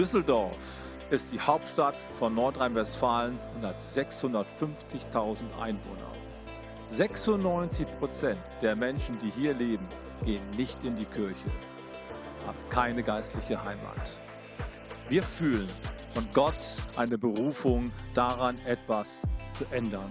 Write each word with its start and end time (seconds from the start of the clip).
Düsseldorf 0.00 0.56
ist 1.10 1.30
die 1.30 1.38
Hauptstadt 1.38 1.94
von 2.18 2.34
Nordrhein-Westfalen 2.34 3.38
und 3.54 3.66
hat 3.66 3.78
650.000 3.80 5.44
Einwohner. 5.60 6.10
96 6.88 7.86
Prozent 7.98 8.40
der 8.62 8.76
Menschen, 8.76 9.18
die 9.18 9.28
hier 9.28 9.52
leben, 9.52 9.86
gehen 10.24 10.40
nicht 10.56 10.82
in 10.84 10.96
die 10.96 11.04
Kirche, 11.04 11.50
haben 12.46 12.56
keine 12.70 13.02
geistliche 13.02 13.62
Heimat. 13.62 14.18
Wir 15.10 15.22
fühlen 15.22 15.68
von 16.14 16.26
Gott 16.32 16.82
eine 16.96 17.18
Berufung 17.18 17.92
daran, 18.14 18.58
etwas 18.64 19.28
zu 19.52 19.66
ändern. 19.70 20.10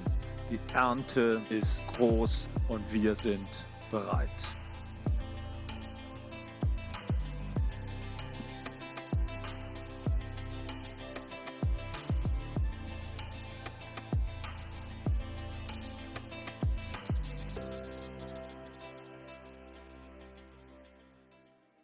Die 0.52 0.60
Ernte 0.72 1.42
ist 1.50 1.92
groß 1.98 2.48
und 2.68 2.94
wir 2.94 3.16
sind 3.16 3.66
bereit. 3.90 4.54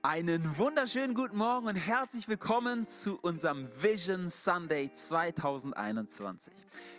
Einen 0.08 0.56
wunderschönen 0.60 1.16
guten 1.16 1.36
Morgen 1.36 1.66
und 1.66 1.78
herzlich 1.78 2.28
willkommen 2.28 2.86
zu 2.86 3.18
unserem 3.24 3.68
Vision 3.82 4.30
Sunday 4.30 4.94
2021. 4.94 6.54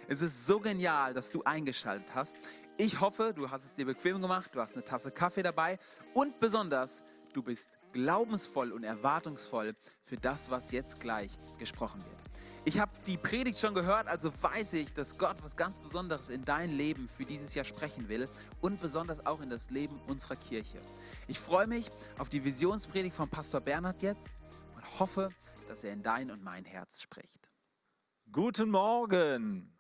Es 0.09 0.23
ist 0.23 0.45
so 0.45 0.59
genial, 0.59 1.15
dass 1.15 1.31
du 1.31 1.41
eingeschaltet 1.45 2.09
hast. 2.17 2.35
Ich 2.77 3.01
hoffe, 3.01 3.33
du 3.33 3.49
hast 3.49 3.65
es 3.65 3.77
dir 3.77 3.87
bequem 3.87 4.21
gemacht, 4.21 4.51
du 4.53 4.61
hast 4.61 4.75
eine 4.75 4.85
Tasse 4.85 5.13
Kaffee 5.13 5.45
dabei 5.45 5.79
und 6.15 6.41
besonders, 6.41 7.05
du 7.33 7.45
bist 7.45 7.71
glaubensvoll 7.93 8.73
und 8.73 8.83
erwartungsvoll 8.83 9.77
für 10.03 10.17
das, 10.17 10.51
was 10.51 10.73
jetzt 10.73 10.99
gleich 10.99 11.39
gesprochen 11.61 12.03
wird. 12.05 12.26
Ich 12.69 12.81
habe 12.81 12.91
die 13.07 13.17
Predigt 13.17 13.61
schon 13.61 13.75
gehört, 13.75 14.09
also 14.09 14.29
weiß 14.43 14.73
ich, 14.73 14.93
dass 14.93 15.17
Gott 15.17 15.37
was 15.41 15.57
ganz 15.57 15.79
Besonderes 15.79 16.31
in 16.31 16.45
dein 16.45 16.77
Leben 16.77 17.09
für 17.09 17.25
dieses 17.25 17.55
Jahr 17.55 17.65
sprechen 17.65 18.09
will 18.09 18.29
und 18.61 18.81
besonders 18.81 19.25
auch 19.25 19.41
in 19.41 19.51
das 19.51 19.71
Leben 19.71 20.01
unserer 20.09 20.35
Kirche. 20.35 20.81
Ich 21.29 21.39
freue 21.39 21.69
mich 21.69 21.89
auf 22.19 22.29
die 22.29 22.45
Visionspredigt 22.45 23.15
von 23.15 23.29
Pastor 23.29 23.61
Bernhard 23.61 24.03
jetzt 24.03 24.31
und 24.75 24.99
hoffe, 24.99 25.29
dass 25.69 25.85
er 25.85 25.93
in 25.93 26.03
dein 26.03 26.33
und 26.33 26.43
mein 26.43 26.65
Herz 26.65 27.01
spricht. 27.01 27.53
Guten 28.33 28.71
Morgen. 28.71 29.73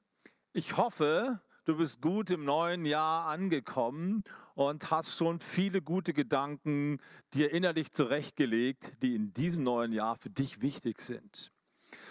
Ich 0.52 0.76
hoffe, 0.76 1.40
du 1.64 1.78
bist 1.78 2.00
gut 2.00 2.30
im 2.30 2.44
neuen 2.44 2.86
Jahr 2.86 3.26
angekommen 3.26 4.22
und 4.54 4.92
hast 4.92 5.18
schon 5.18 5.40
viele 5.40 5.82
gute 5.82 6.12
Gedanken 6.12 6.98
dir 7.34 7.50
innerlich 7.50 7.92
zurechtgelegt, 7.92 9.02
die 9.02 9.16
in 9.16 9.34
diesem 9.34 9.64
neuen 9.64 9.92
Jahr 9.92 10.14
für 10.14 10.30
dich 10.30 10.60
wichtig 10.60 11.02
sind. 11.02 11.50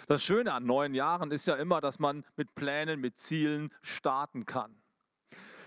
Das 0.08 0.22
Schöne 0.22 0.52
an 0.52 0.64
neuen 0.64 0.94
Jahren 0.94 1.32
ist 1.32 1.48
ja 1.48 1.56
immer, 1.56 1.80
dass 1.80 1.98
man 1.98 2.24
mit 2.36 2.54
Plänen, 2.54 3.00
mit 3.00 3.18
Zielen 3.18 3.74
starten 3.82 4.46
kann. 4.46 4.80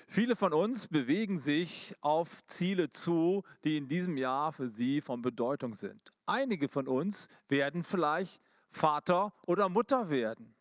Viele 0.08 0.38
von 0.38 0.54
uns 0.54 0.88
bewegen 0.88 1.38
sich 1.38 1.94
auf 2.00 2.48
Ziele 2.48 2.90
zu, 2.90 3.44
die 3.66 3.76
in 3.76 3.90
diesem 3.90 4.16
Jahr 4.16 4.54
für 4.54 4.70
sie 4.70 5.02
von 5.02 5.22
Bedeutung 5.22 5.74
sind. 5.74 6.14
Einige 6.26 6.70
von 6.70 6.88
uns 6.88 7.28
werden 7.50 7.84
vielleicht 7.84 8.42
Vater 8.72 9.34
oder 9.46 9.68
Mutter 9.68 10.10
werden 10.10 10.56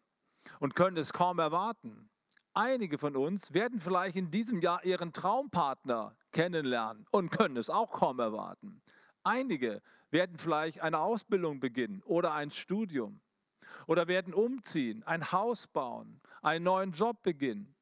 und 0.59 0.75
können 0.75 0.97
es 0.97 1.13
kaum 1.13 1.39
erwarten. 1.39 2.11
Einige 2.55 2.99
von 2.99 3.15
uns 3.15 3.55
werden 3.55 3.79
vielleicht 3.79 4.17
in 4.17 4.33
diesem 4.33 4.61
Jahr 4.61 4.85
ihren 4.85 5.13
Traumpartner 5.13 6.17
kennenlernen 6.33 7.07
und 7.13 7.31
können 7.31 7.57
es 7.57 7.71
auch 7.71 7.93
kaum 7.93 8.19
erwarten. 8.19 8.83
Einige 9.23 9.83
werden 10.11 10.37
vielleicht 10.37 10.81
eine 10.81 10.99
Ausbildung 10.99 11.61
beginnen 11.61 12.03
oder 12.03 12.35
ein 12.35 12.51
Studium 12.51 13.21
oder 13.87 14.09
werden 14.09 14.35
umziehen, 14.35 15.03
ein 15.05 15.33
Haus 15.33 15.67
bauen, 15.67 16.21
einen 16.43 16.65
neuen 16.65 16.93
Job 16.93 17.23
beginnen. 17.23 17.75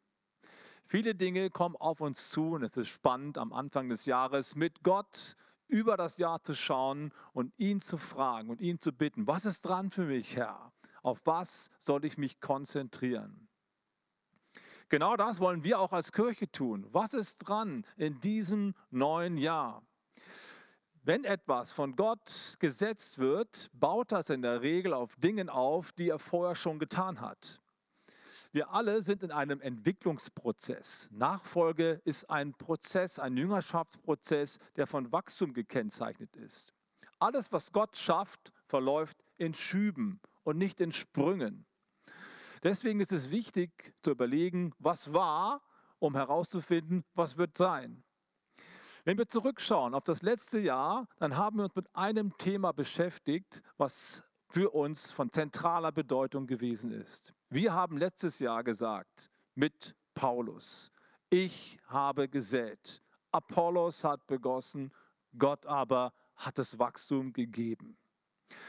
Viele 0.84 1.14
Dinge 1.14 1.50
kommen 1.50 1.76
auf 1.76 2.00
uns 2.00 2.30
zu 2.30 2.52
und 2.52 2.62
es 2.62 2.76
ist 2.76 2.88
spannend 2.88 3.38
am 3.38 3.52
Anfang 3.52 3.88
des 3.88 4.06
Jahres 4.06 4.54
mit 4.54 4.84
Gott 4.84 5.36
über 5.69 5.97
das 5.97 6.19
Jahr 6.19 6.42
zu 6.42 6.54
schauen 6.54 7.12
und 7.32 7.52
ihn 7.58 7.80
zu 7.80 7.98
fragen 7.98 8.50
und 8.50 8.60
ihn 8.60 8.78
zu 8.78 8.92
bitten, 8.92 9.26
was 9.26 9.44
ist 9.47 9.62
dran 9.62 9.91
für 9.91 10.04
mich, 10.04 10.36
Herr? 10.36 10.72
Auf 11.02 11.20
was 11.24 11.70
soll 11.78 12.04
ich 12.04 12.18
mich 12.18 12.41
konzentrieren? 12.41 13.48
Genau 14.88 15.16
das 15.16 15.41
wollen 15.41 15.64
wir 15.64 15.80
auch 15.80 15.92
als 15.92 16.12
Kirche 16.12 16.50
tun. 16.50 16.86
Was 16.92 17.14
ist 17.14 17.38
dran 17.38 17.84
in 17.97 18.20
diesem 18.20 18.74
neuen 18.91 19.36
Jahr? 19.36 19.82
Wenn 21.06 21.22
etwas 21.22 21.71
von 21.71 21.94
Gott 21.94 22.56
gesetzt 22.59 23.19
wird, 23.21 23.71
baut 23.72 24.11
das 24.11 24.28
in 24.28 24.43
der 24.43 24.62
Regel 24.62 24.93
auf 24.93 25.15
Dingen 25.15 25.49
auf, 25.49 25.93
die 25.93 26.09
er 26.09 26.19
vorher 26.19 26.56
schon 26.56 26.81
getan 26.81 27.21
hat. 27.21 27.61
Wir 28.50 28.72
alle 28.72 29.00
sind 29.03 29.22
in 29.22 29.31
einem 29.31 29.61
Entwicklungsprozess. 29.61 31.09
Nachfolge 31.12 32.00
ist 32.05 32.28
ein 32.28 32.55
Prozess, 32.55 33.21
ein 33.21 33.37
Jüngerschaftsprozess, 33.37 34.59
der 34.75 34.89
von 34.89 35.12
Wachstum 35.12 35.53
gekennzeichnet 35.53 36.34
ist. 36.34 36.75
Alles, 37.21 37.53
was 37.53 37.71
Gott 37.71 37.97
schafft, 37.97 38.53
verläuft 38.66 39.22
in 39.37 39.55
Schüben 39.55 40.19
und 40.43 40.59
nicht 40.59 40.81
in 40.81 40.91
Sprüngen. 40.91 41.66
Deswegen 42.65 42.99
ist 42.99 43.12
es 43.12 43.31
wichtig 43.31 43.95
zu 44.03 44.11
überlegen, 44.11 44.72
was 44.81 45.12
war, 45.12 45.62
um 46.00 46.16
herauszufinden, 46.16 47.05
was 47.15 47.37
wird 47.37 47.56
sein. 47.56 48.03
Wenn 49.06 49.19
wir 49.19 49.28
zurückschauen 49.28 49.94
auf 49.94 50.03
das 50.03 50.22
letzte 50.22 50.59
Jahr, 50.59 51.06
dann 51.21 51.37
haben 51.37 51.59
wir 51.59 51.65
uns 51.67 51.77
mit 51.77 51.87
einem 51.94 52.37
Thema 52.39 52.72
beschäftigt, 52.72 53.62
was 53.77 54.25
für 54.49 54.75
uns 54.75 55.12
von 55.12 55.31
zentraler 55.31 55.93
Bedeutung 55.93 56.49
gewesen 56.49 56.91
ist. 56.91 57.33
Wir 57.49 57.72
haben 57.72 57.99
letztes 57.99 58.41
Jahr 58.41 58.65
gesagt 58.65 59.31
mit 59.55 59.95
Paulus, 60.12 60.91
ich 61.31 61.78
habe 61.87 62.28
gesät, 62.28 63.00
Apollos 63.31 64.03
hat 64.03 64.27
begossen, 64.27 64.93
Gott 65.39 65.65
aber 65.66 66.12
hat 66.34 66.59
das 66.59 66.77
Wachstum 66.81 67.33
gegeben. 67.33 67.97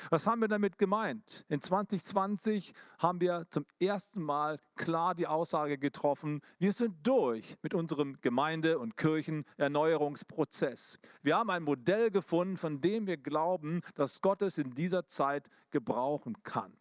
Was 0.09 0.25
haben 0.25 0.41
wir 0.41 0.47
damit 0.47 0.77
gemeint? 0.77 1.45
In 1.49 1.61
2020 1.61 2.73
haben 2.97 3.19
wir 3.19 3.45
zum 3.49 3.65
ersten 3.79 4.23
Mal 4.23 4.59
klar 4.75 5.15
die 5.15 5.27
Aussage 5.27 5.77
getroffen, 5.77 6.41
wir 6.59 6.73
sind 6.73 6.95
durch 7.05 7.57
mit 7.61 7.73
unserem 7.73 8.19
Gemeinde- 8.21 8.79
und 8.79 8.97
Kirchenerneuerungsprozess. 8.97 10.99
Wir 11.21 11.37
haben 11.37 11.49
ein 11.49 11.63
Modell 11.63 12.11
gefunden, 12.11 12.57
von 12.57 12.81
dem 12.81 13.07
wir 13.07 13.17
glauben, 13.17 13.81
dass 13.95 14.21
Gott 14.21 14.41
es 14.41 14.57
in 14.57 14.75
dieser 14.75 15.07
Zeit 15.07 15.49
gebrauchen 15.71 16.41
kann. 16.43 16.77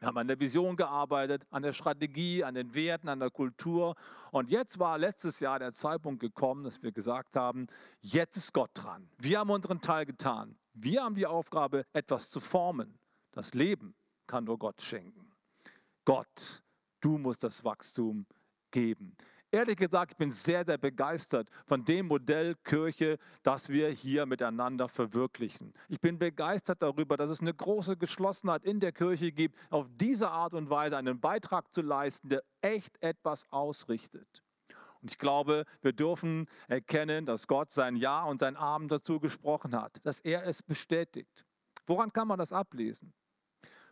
Wir 0.00 0.08
haben 0.08 0.16
an 0.16 0.28
der 0.28 0.40
Vision 0.40 0.76
gearbeitet, 0.76 1.46
an 1.50 1.62
der 1.62 1.74
Strategie, 1.74 2.42
an 2.42 2.54
den 2.54 2.74
Werten, 2.74 3.10
an 3.10 3.20
der 3.20 3.30
Kultur. 3.30 3.96
Und 4.32 4.48
jetzt 4.48 4.78
war 4.78 4.96
letztes 4.96 5.40
Jahr 5.40 5.58
der 5.58 5.74
Zeitpunkt 5.74 6.20
gekommen, 6.20 6.64
dass 6.64 6.82
wir 6.82 6.90
gesagt 6.90 7.36
haben, 7.36 7.66
jetzt 8.00 8.38
ist 8.38 8.54
Gott 8.54 8.70
dran. 8.72 9.10
Wir 9.18 9.40
haben 9.40 9.50
unseren 9.50 9.82
Teil 9.82 10.06
getan. 10.06 10.56
Wir 10.72 11.02
haben 11.02 11.14
die 11.14 11.26
Aufgabe, 11.26 11.84
etwas 11.92 12.30
zu 12.30 12.40
formen. 12.40 12.98
Das 13.32 13.54
Leben 13.54 13.94
kann 14.26 14.44
nur 14.44 14.58
Gott 14.58 14.80
schenken. 14.80 15.32
Gott, 16.04 16.62
du 17.00 17.18
musst 17.18 17.44
das 17.44 17.64
Wachstum 17.64 18.26
geben. 18.70 19.16
Ehrlich 19.52 19.76
gesagt, 19.76 20.12
ich 20.12 20.16
bin 20.16 20.30
sehr, 20.30 20.64
sehr 20.64 20.78
begeistert 20.78 21.48
von 21.66 21.84
dem 21.84 22.06
Modell 22.06 22.54
Kirche, 22.62 23.18
das 23.42 23.68
wir 23.68 23.88
hier 23.90 24.24
miteinander 24.24 24.88
verwirklichen. 24.88 25.74
Ich 25.88 26.00
bin 26.00 26.20
begeistert 26.20 26.80
darüber, 26.82 27.16
dass 27.16 27.30
es 27.30 27.40
eine 27.40 27.52
große 27.52 27.96
Geschlossenheit 27.96 28.64
in 28.64 28.78
der 28.78 28.92
Kirche 28.92 29.32
gibt, 29.32 29.56
auf 29.68 29.88
diese 29.90 30.30
Art 30.30 30.54
und 30.54 30.70
Weise 30.70 30.96
einen 30.96 31.18
Beitrag 31.18 31.74
zu 31.74 31.82
leisten, 31.82 32.28
der 32.28 32.44
echt 32.60 33.02
etwas 33.02 33.44
ausrichtet. 33.50 34.44
Und 35.02 35.10
ich 35.10 35.18
glaube, 35.18 35.64
wir 35.82 35.92
dürfen 35.92 36.46
erkennen, 36.68 37.26
dass 37.26 37.46
Gott 37.46 37.70
sein 37.70 37.96
Ja 37.96 38.24
und 38.24 38.40
sein 38.40 38.56
Amen 38.56 38.88
dazu 38.88 39.18
gesprochen 39.18 39.74
hat, 39.74 39.98
dass 40.04 40.20
er 40.20 40.46
es 40.46 40.62
bestätigt. 40.62 41.44
Woran 41.86 42.12
kann 42.12 42.28
man 42.28 42.38
das 42.38 42.52
ablesen? 42.52 43.12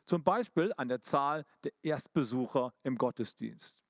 Zum 0.07 0.23
Beispiel 0.23 0.73
an 0.77 0.89
der 0.89 1.03
Zahl 1.03 1.45
der 1.65 1.73
Erstbesucher 1.83 2.73
im 2.83 2.97
Gottesdienst. 2.97 3.83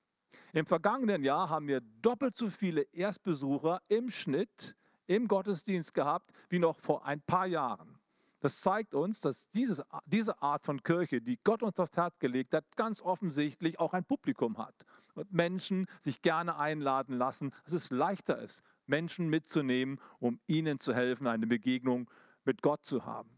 Im 0.53 0.65
vergangenen 0.65 1.23
Jahr 1.23 1.49
haben 1.49 1.67
wir 1.67 1.81
doppelt 2.01 2.35
so 2.35 2.49
viele 2.49 2.81
Erstbesucher 2.81 3.81
im 3.87 4.09
Schnitt 4.09 4.75
im 5.07 5.27
Gottesdienst 5.27 5.93
gehabt 5.93 6.31
wie 6.49 6.59
noch 6.59 6.77
vor 6.77 7.05
ein 7.05 7.21
paar 7.21 7.47
Jahren. 7.47 7.99
Das 8.41 8.61
zeigt 8.61 8.93
uns, 8.93 9.19
dass 9.19 9.49
dieses, 9.49 9.81
diese 10.05 10.41
Art 10.41 10.65
von 10.65 10.81
Kirche, 10.81 11.21
die 11.21 11.37
Gott 11.43 11.61
uns 11.61 11.79
aufs 11.79 11.97
Herz 11.97 12.17
gelegt 12.19 12.53
hat, 12.53 12.65
ganz 12.77 13.01
offensichtlich 13.01 13.79
auch 13.79 13.93
ein 13.93 14.05
Publikum 14.05 14.57
hat. 14.57 14.75
Und 15.19 15.33
Menschen 15.33 15.87
sich 15.99 16.21
gerne 16.21 16.57
einladen 16.57 17.17
lassen, 17.17 17.51
dass 17.65 17.73
es 17.73 17.89
leichter 17.89 18.39
ist, 18.39 18.63
Menschen 18.85 19.27
mitzunehmen, 19.27 19.99
um 20.19 20.39
ihnen 20.47 20.79
zu 20.79 20.93
helfen, 20.93 21.27
eine 21.27 21.45
Begegnung 21.45 22.09
mit 22.45 22.61
Gott 22.61 22.85
zu 22.85 23.05
haben. 23.05 23.37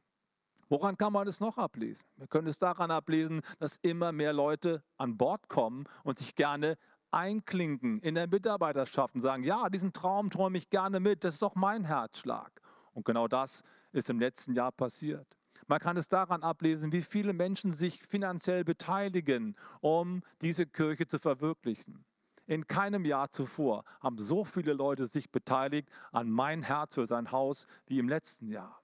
Woran 0.69 0.95
kann 0.95 1.11
man 1.11 1.27
es 1.27 1.39
noch 1.39 1.57
ablesen? 1.57 2.07
Wir 2.17 2.27
können 2.27 2.47
es 2.47 2.59
daran 2.59 2.91
ablesen, 2.91 3.41
dass 3.57 3.77
immer 3.81 4.11
mehr 4.11 4.31
Leute 4.31 4.83
an 4.97 5.17
Bord 5.17 5.49
kommen 5.49 5.85
und 6.03 6.19
sich 6.19 6.35
gerne 6.35 6.77
einklinken 7.09 7.99
in 8.01 8.13
der 8.15 8.27
Mitarbeiterschaft 8.27 9.15
und 9.15 9.21
sagen, 9.21 9.43
ja, 9.43 9.67
diesen 9.69 9.91
Traum 9.91 10.29
träume 10.29 10.59
ich 10.59 10.69
gerne 10.69 10.99
mit, 10.99 11.23
das 11.23 11.33
ist 11.33 11.41
doch 11.41 11.55
mein 11.55 11.83
Herzschlag. 11.83 12.61
Und 12.93 13.05
genau 13.05 13.27
das 13.27 13.63
ist 13.91 14.09
im 14.09 14.19
letzten 14.19 14.53
Jahr 14.53 14.71
passiert. 14.71 15.27
Man 15.71 15.79
kann 15.79 15.95
es 15.95 16.09
daran 16.09 16.43
ablesen, 16.43 16.91
wie 16.91 17.01
viele 17.01 17.31
Menschen 17.31 17.71
sich 17.71 18.03
finanziell 18.03 18.65
beteiligen, 18.65 19.55
um 19.79 20.21
diese 20.41 20.65
Kirche 20.65 21.07
zu 21.07 21.17
verwirklichen. 21.17 22.03
In 22.45 22.67
keinem 22.67 23.05
Jahr 23.05 23.29
zuvor 23.29 23.85
haben 24.01 24.17
so 24.17 24.43
viele 24.43 24.73
Leute 24.73 25.05
sich 25.05 25.31
beteiligt 25.31 25.87
an 26.11 26.29
mein 26.29 26.61
Herz 26.61 26.95
für 26.95 27.05
sein 27.05 27.31
Haus 27.31 27.67
wie 27.87 27.99
im 27.99 28.09
letzten 28.09 28.49
Jahr. 28.49 28.81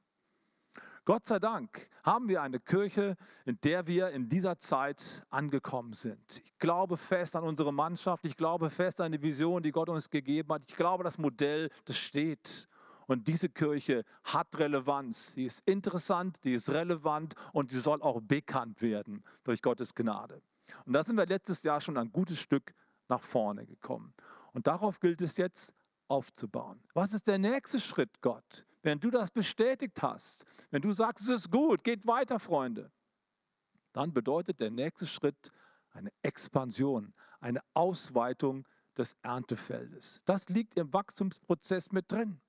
Gott 1.04 1.25
sei 1.25 1.39
Dank 1.39 1.89
haben 2.04 2.30
wir 2.30 2.42
eine 2.42 2.62
Kirche, 2.62 3.18
in 3.44 3.60
der 3.66 3.86
wir 3.88 4.12
in 4.12 4.30
dieser 4.30 4.57
Zeit 4.57 5.25
angekommen 5.30 5.92
sind. 5.92 6.39
Ich 6.42 6.57
glaube 6.57 6.95
fest 6.95 7.36
an 7.36 7.44
unsere 7.44 7.74
Mannschaft, 7.74 8.24
ich 8.24 8.38
glaube 8.38 8.69
fest 8.69 9.01
an 9.01 9.12
die 9.12 9.22
Vision, 9.22 9.62
die 9.62 9.72
Gott 9.74 9.89
uns 9.89 10.10
gegeben 10.10 10.54
hat. 10.54 10.63
Ich 10.66 10.78
glaube, 10.78 11.04
das 11.04 11.18
Modell, 11.18 11.69
das 11.84 11.98
steht. 11.98 12.69
Und 13.07 13.27
diese 13.27 13.50
Kirche 13.50 14.04
hat 14.24 14.57
Relevanz. 14.59 15.33
Sie 15.33 15.45
ist 15.45 15.62
interessant, 15.65 16.44
die 16.44 16.54
ist 16.54 16.69
relevant 16.69 17.36
und 17.54 17.71
die 17.71 17.80
soll 17.80 18.01
auch 18.01 18.21
bekannt 18.21 18.81
werden 18.81 19.24
durch 19.44 19.62
Gottes 19.62 19.95
Gnade. 19.95 20.42
Und 20.86 20.94
da 20.94 21.04
sind 21.04 21.15
wir 21.15 21.25
letztes 21.25 21.63
Jahr 21.63 21.80
schon 21.81 21.98
ein 21.98 22.12
gutes 22.12 22.39
Stück 22.39 22.74
nach 23.07 23.24
vorne 23.24 23.65
gekommen. 23.65 24.13
Und 24.54 24.68
darauf 24.68 25.00
gilt 25.00 25.21
es 25.21 25.38
jetzt 25.38 25.74
aufzubauen. 26.09 26.81
Was 26.94 27.13
ist 27.13 27.27
der 27.27 27.38
nächste 27.38 27.80
Schritt, 27.80 28.21
Gott? 28.21 28.65
Wenn 28.83 29.00
du 29.00 29.10
das 29.10 29.31
bestätigt 29.31 30.01
hast, 30.01 30.45
wenn 30.69 30.81
du 30.81 30.92
sagst, 30.92 31.27
es 31.27 31.45
ist 31.45 31.51
gut, 31.51 31.83
geht 31.83 32.06
weiter, 32.06 32.39
Freunde, 32.39 32.92
dann 33.94 34.13
bedeutet 34.13 34.60
der 34.60 34.71
nächste 34.71 35.07
Schritt 35.07 35.51
eine 35.92 36.12
Expansion, 36.21 37.13
eine 37.39 37.62
Ausweitung 37.74 38.68
des 38.98 39.15
Erntefeldes. 39.21 40.21
Das 40.25 40.50
liegt 40.50 40.77
im 40.77 40.92
Wachstumsprozess 40.94 41.92
mit 41.92 42.12
drin. 42.12 42.39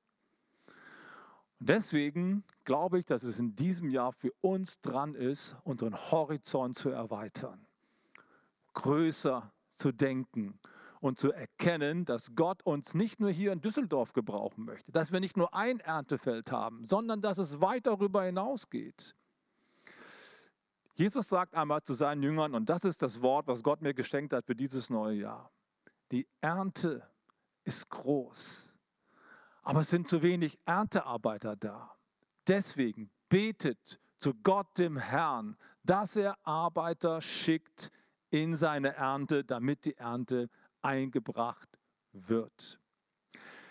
Und 1.60 1.69
deswegen 1.69 2.44
glaube 2.64 2.99
ich, 2.99 3.06
dass 3.06 3.22
es 3.22 3.38
in 3.38 3.56
diesem 3.56 3.90
Jahr 3.90 4.12
für 4.12 4.32
uns 4.40 4.81
dran 4.81 5.14
ist, 5.14 5.56
unseren 5.64 5.94
Horizont 5.94 6.76
zu 6.76 6.90
erweitern, 6.90 7.66
größer 8.75 9.52
zu 9.69 9.93
denken 9.93 10.58
und 11.00 11.19
zu 11.19 11.32
erkennen, 11.32 12.05
dass 12.05 12.34
Gott 12.34 12.62
uns 12.62 12.94
nicht 12.94 13.20
nur 13.20 13.31
hier 13.31 13.52
in 13.52 13.60
Düsseldorf 13.60 14.12
gebrauchen 14.12 14.64
möchte, 14.64 14.93
dass 14.93 15.12
wir 15.12 15.20
nicht 15.20 15.37
nur 15.37 15.55
ein 15.55 15.81
Erntefeld 15.81 16.50
haben, 16.52 16.84
sondern 16.87 17.20
dass 17.20 17.38
es 17.38 17.61
weit 17.61 17.87
darüber 17.87 18.25
hinausgeht. 18.25 19.14
Jesus 20.94 21.28
sagt 21.28 21.54
einmal 21.54 21.82
zu 21.82 21.94
seinen 21.94 22.22
Jüngern, 22.25 22.54
und 22.54 22.69
das 22.69 22.84
ist 22.84 23.02
das 23.02 23.22
Wort, 23.22 23.46
was 23.46 23.62
Gott 23.62 23.82
mir 23.82 23.94
geschenkt 23.94 24.32
hat 24.32 24.46
für 24.46 24.56
dieses 24.56 24.90
neue 24.90 25.20
Jahr, 25.20 25.50
die 26.11 26.26
Ernte 26.40 27.08
ist 27.62 27.88
groß, 27.88 28.68
aber 29.62 29.81
es 29.81 29.90
sind 29.90 30.08
zu 30.08 30.22
wenig 30.22 30.58
Erntearbeiter 30.64 31.56
da. 31.56 31.94
Deswegen 32.46 33.10
betet 33.28 34.00
zu 34.16 34.34
Gott 34.34 34.78
dem 34.78 34.96
Herrn, 34.96 35.56
dass 35.84 36.16
er 36.16 36.37
Arbeiter 36.46 37.20
schickt 37.20 37.90
in 38.31 38.55
seine 38.55 38.94
Ernte, 38.94 39.44
damit 39.44 39.84
die 39.84 39.96
Ernte 39.96 40.50
eingebracht 40.82 41.69
wird. 42.12 42.81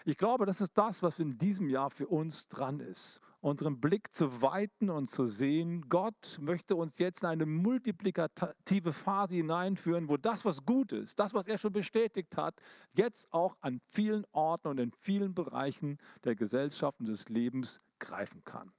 Ich 0.05 0.17
glaube, 0.17 0.45
das 0.45 0.61
ist 0.61 0.77
das, 0.77 1.03
was 1.03 1.19
in 1.19 1.37
diesem 1.37 1.69
Jahr 1.69 1.89
für 1.89 2.07
uns 2.07 2.47
dran 2.47 2.79
ist. 2.79 3.19
Unseren 3.39 3.79
Blick 3.79 4.13
zu 4.13 4.41
weiten 4.41 4.89
und 4.89 5.09
zu 5.09 5.27
sehen, 5.27 5.87
Gott 5.89 6.39
möchte 6.41 6.75
uns 6.75 6.97
jetzt 6.97 7.21
in 7.21 7.29
eine 7.29 7.45
multiplikative 7.45 8.93
Phase 8.93 9.35
hineinführen, 9.35 10.09
wo 10.09 10.17
das, 10.17 10.43
was 10.43 10.65
gut 10.65 10.91
ist, 10.91 11.19
das, 11.19 11.33
was 11.33 11.47
er 11.47 11.59
schon 11.59 11.71
bestätigt 11.71 12.35
hat, 12.35 12.55
jetzt 12.93 13.31
auch 13.31 13.55
an 13.61 13.79
vielen 13.91 14.25
Orten 14.31 14.69
und 14.69 14.79
in 14.79 14.91
vielen 14.91 15.35
Bereichen 15.35 15.99
der 16.23 16.35
Gesellschaft 16.35 16.99
und 16.99 17.07
des 17.07 17.29
Lebens 17.29 17.79
greifen 17.99 18.43
kann. 18.43 18.71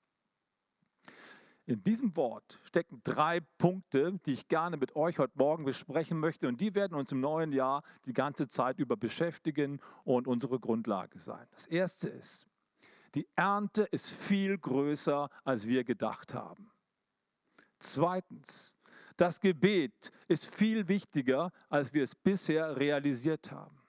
In 1.68 1.84
diesem 1.84 2.16
Wort 2.16 2.58
stecken 2.64 3.02
drei 3.04 3.40
Punkte, 3.58 4.18
die 4.24 4.32
ich 4.32 4.48
gerne 4.48 4.78
mit 4.78 4.96
euch 4.96 5.18
heute 5.18 5.36
Morgen 5.36 5.66
besprechen 5.66 6.18
möchte. 6.18 6.48
Und 6.48 6.62
die 6.62 6.74
werden 6.74 6.94
uns 6.96 7.12
im 7.12 7.20
neuen 7.20 7.52
Jahr 7.52 7.82
die 8.06 8.14
ganze 8.14 8.48
Zeit 8.48 8.78
über 8.78 8.96
beschäftigen 8.96 9.78
und 10.04 10.26
unsere 10.26 10.58
Grundlage 10.58 11.18
sein. 11.18 11.46
Das 11.52 11.66
erste 11.66 12.08
ist, 12.08 12.47
die 13.14 13.28
Ernte 13.36 13.82
ist 13.84 14.10
viel 14.10 14.58
größer, 14.58 15.28
als 15.44 15.66
wir 15.66 15.84
gedacht 15.84 16.34
haben. 16.34 16.70
Zweitens, 17.78 18.76
das 19.16 19.40
Gebet 19.40 20.12
ist 20.28 20.54
viel 20.54 20.88
wichtiger, 20.88 21.52
als 21.68 21.92
wir 21.92 22.04
es 22.04 22.14
bisher 22.14 22.76
realisiert 22.76 23.50
haben. 23.50 23.80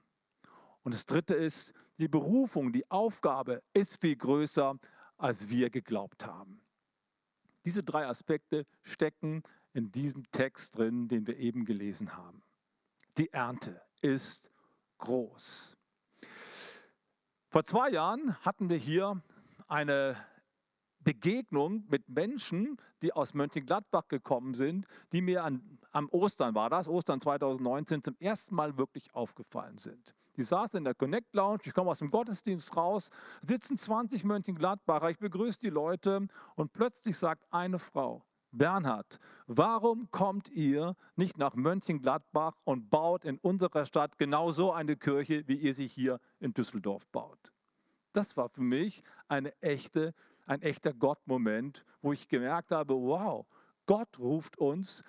Und 0.84 0.94
das 0.94 1.06
Dritte 1.06 1.36
ist, 1.36 1.74
die 2.00 2.08
Berufung, 2.08 2.72
die 2.72 2.90
Aufgabe 2.90 3.62
ist 3.74 4.00
viel 4.02 4.16
größer, 4.16 4.80
als 5.18 5.50
wir 5.50 5.70
geglaubt 5.70 6.26
haben. 6.26 6.62
Diese 7.66 7.84
drei 7.84 8.08
Aspekte 8.08 8.66
stecken 8.84 9.44
in 9.74 9.92
diesem 9.92 10.30
Text 10.32 10.78
drin, 10.78 11.08
den 11.08 11.28
wir 11.28 11.38
eben 11.38 11.66
gelesen 11.66 12.16
haben. 12.16 12.42
Die 13.18 13.32
Ernte 13.32 13.82
ist 14.02 14.50
groß. 14.98 15.78
Vor 17.52 17.64
zwei 17.64 17.90
Jahren 17.90 18.36
hatten 18.46 18.70
wir 18.70 18.78
hier 18.78 19.24
eine 19.68 20.16
Begegnung 21.00 21.84
mit 21.90 22.08
Menschen, 22.08 22.78
die 23.02 23.12
aus 23.12 23.34
Mönchengladbach 23.34 24.08
gekommen 24.08 24.54
sind, 24.54 24.86
die 25.12 25.22
mir 25.22 25.44
an, 25.44 25.80
am 25.92 26.10
Ostern 26.10 26.54
war 26.54 26.70
das, 26.70 26.88
Ostern 26.88 27.20
2019, 27.20 28.04
zum 28.04 28.16
ersten 28.20 28.54
Mal 28.54 28.78
wirklich 28.78 29.16
aufgefallen 29.16 29.80
sind. 29.80 30.14
Die 30.38 30.44
saßen 30.44 30.78
in 30.78 30.84
der 30.84 30.94
Connect 30.94 31.34
Lounge, 31.34 31.62
ich 31.64 31.74
komme 31.74 31.90
aus 31.90 32.00
dem 32.00 32.12
Gottesdienst 32.12 32.78
raus, 32.78 33.10
sitzen 33.42 33.78
20 33.78 34.24
Mönchengladbacher, 34.26 35.10
ich 35.10 35.18
begrüße 35.18 35.58
die 35.58 35.70
Leute 35.70 36.28
und 36.54 36.72
plötzlich 36.72 37.18
sagt 37.18 37.44
eine 37.50 37.80
Frau, 37.80 38.24
Bernhard, 38.52 39.20
warum 39.48 40.10
kommt 40.12 40.50
ihr 40.50 40.96
nicht 41.16 41.38
nach 41.38 41.56
Mönchengladbach 41.56 42.56
und 42.64 42.90
baut 42.90 43.26
in 43.26 43.38
unserer 43.38 43.86
Stadt 43.86 44.18
genauso 44.18 44.72
eine 44.72 44.96
Kirche, 44.96 45.48
wie 45.48 45.56
ihr 45.56 45.74
sie 45.74 45.88
hier 45.88 46.20
in 46.40 46.54
Düsseldorf 46.54 47.08
baut? 47.10 47.52
Das 48.14 48.38
war 48.38 48.50
für 48.50 48.62
mich 48.62 49.04
eine 49.28 49.54
echte, 49.62 50.14
ein 50.46 50.62
echter 50.62 50.94
Gott-Moment, 50.94 51.86
wo 52.02 52.12
ich 52.12 52.28
gemerkt 52.28 52.72
habe, 52.72 52.96
wow, 52.96 53.46
Gott 53.86 54.18
ruft 54.18 54.58
uns 54.58 55.04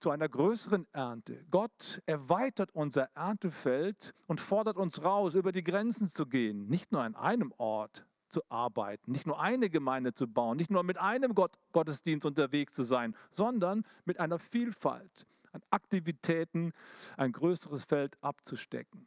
zu 0.00 0.10
einer 0.10 0.28
größeren 0.28 0.86
Ernte. 0.92 1.44
Gott 1.50 2.02
erweitert 2.06 2.74
unser 2.74 3.04
Erntefeld 3.14 4.14
und 4.26 4.40
fordert 4.40 4.76
uns 4.76 5.02
raus, 5.02 5.34
über 5.34 5.52
die 5.52 5.62
Grenzen 5.62 6.08
zu 6.08 6.26
gehen, 6.26 6.68
nicht 6.68 6.92
nur 6.92 7.02
an 7.02 7.14
einem 7.14 7.52
Ort 7.56 8.04
zu 8.32 8.42
arbeiten, 8.48 9.12
nicht 9.12 9.26
nur 9.26 9.40
eine 9.40 9.70
Gemeinde 9.70 10.14
zu 10.14 10.26
bauen, 10.26 10.56
nicht 10.56 10.70
nur 10.70 10.82
mit 10.82 10.98
einem 10.98 11.34
Gott 11.34 11.52
Gottesdienst 11.72 12.26
unterwegs 12.26 12.72
zu 12.72 12.84
sein, 12.84 13.14
sondern 13.30 13.84
mit 14.04 14.18
einer 14.18 14.38
Vielfalt 14.38 15.26
an 15.52 15.62
Aktivitäten 15.70 16.72
ein 17.16 17.32
größeres 17.32 17.84
Feld 17.84 18.16
abzustecken. 18.22 19.06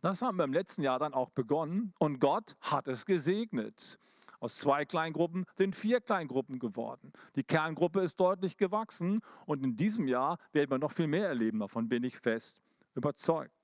Das 0.00 0.22
haben 0.22 0.36
wir 0.38 0.44
im 0.44 0.52
letzten 0.52 0.82
Jahr 0.82 0.98
dann 0.98 1.14
auch 1.14 1.30
begonnen 1.30 1.92
und 1.98 2.20
Gott 2.20 2.56
hat 2.60 2.86
es 2.86 3.06
gesegnet. 3.06 3.98
Aus 4.38 4.56
zwei 4.56 4.84
Kleingruppen 4.84 5.46
sind 5.54 5.74
vier 5.74 6.00
Kleingruppen 6.00 6.58
geworden. 6.58 7.12
Die 7.36 7.42
Kerngruppe 7.42 8.00
ist 8.02 8.20
deutlich 8.20 8.56
gewachsen 8.56 9.20
und 9.46 9.64
in 9.64 9.76
diesem 9.76 10.06
Jahr 10.06 10.38
werden 10.52 10.70
wir 10.70 10.78
noch 10.78 10.92
viel 10.92 11.06
mehr 11.06 11.28
erleben. 11.28 11.58
Davon 11.58 11.88
bin 11.88 12.04
ich 12.04 12.18
fest 12.18 12.60
überzeugt. 12.94 13.55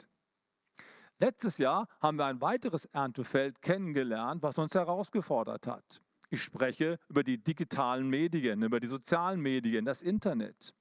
Letztes 1.23 1.59
Jahr 1.59 1.87
haben 2.01 2.19
wir 2.19 2.27
ein 2.27 2.41
weiteres 2.41 2.85
Erntefeld 2.87 3.63
kennengelernt, 3.63 4.43
was 4.43 4.59
uns 4.59 4.75
herausgefordert 4.75 5.69
hat. 5.69 6.03
Ich 6.31 6.43
spreche 6.43 6.99
über 7.09 7.23
die 7.23 7.39
digitalen 7.39 8.09
Medien, 8.09 8.65
über 8.65 8.81
die 8.81 8.89
sozialen 8.89 9.41
Medien, 9.41 9.85
das 9.85 10.03
Internet. 10.03 10.75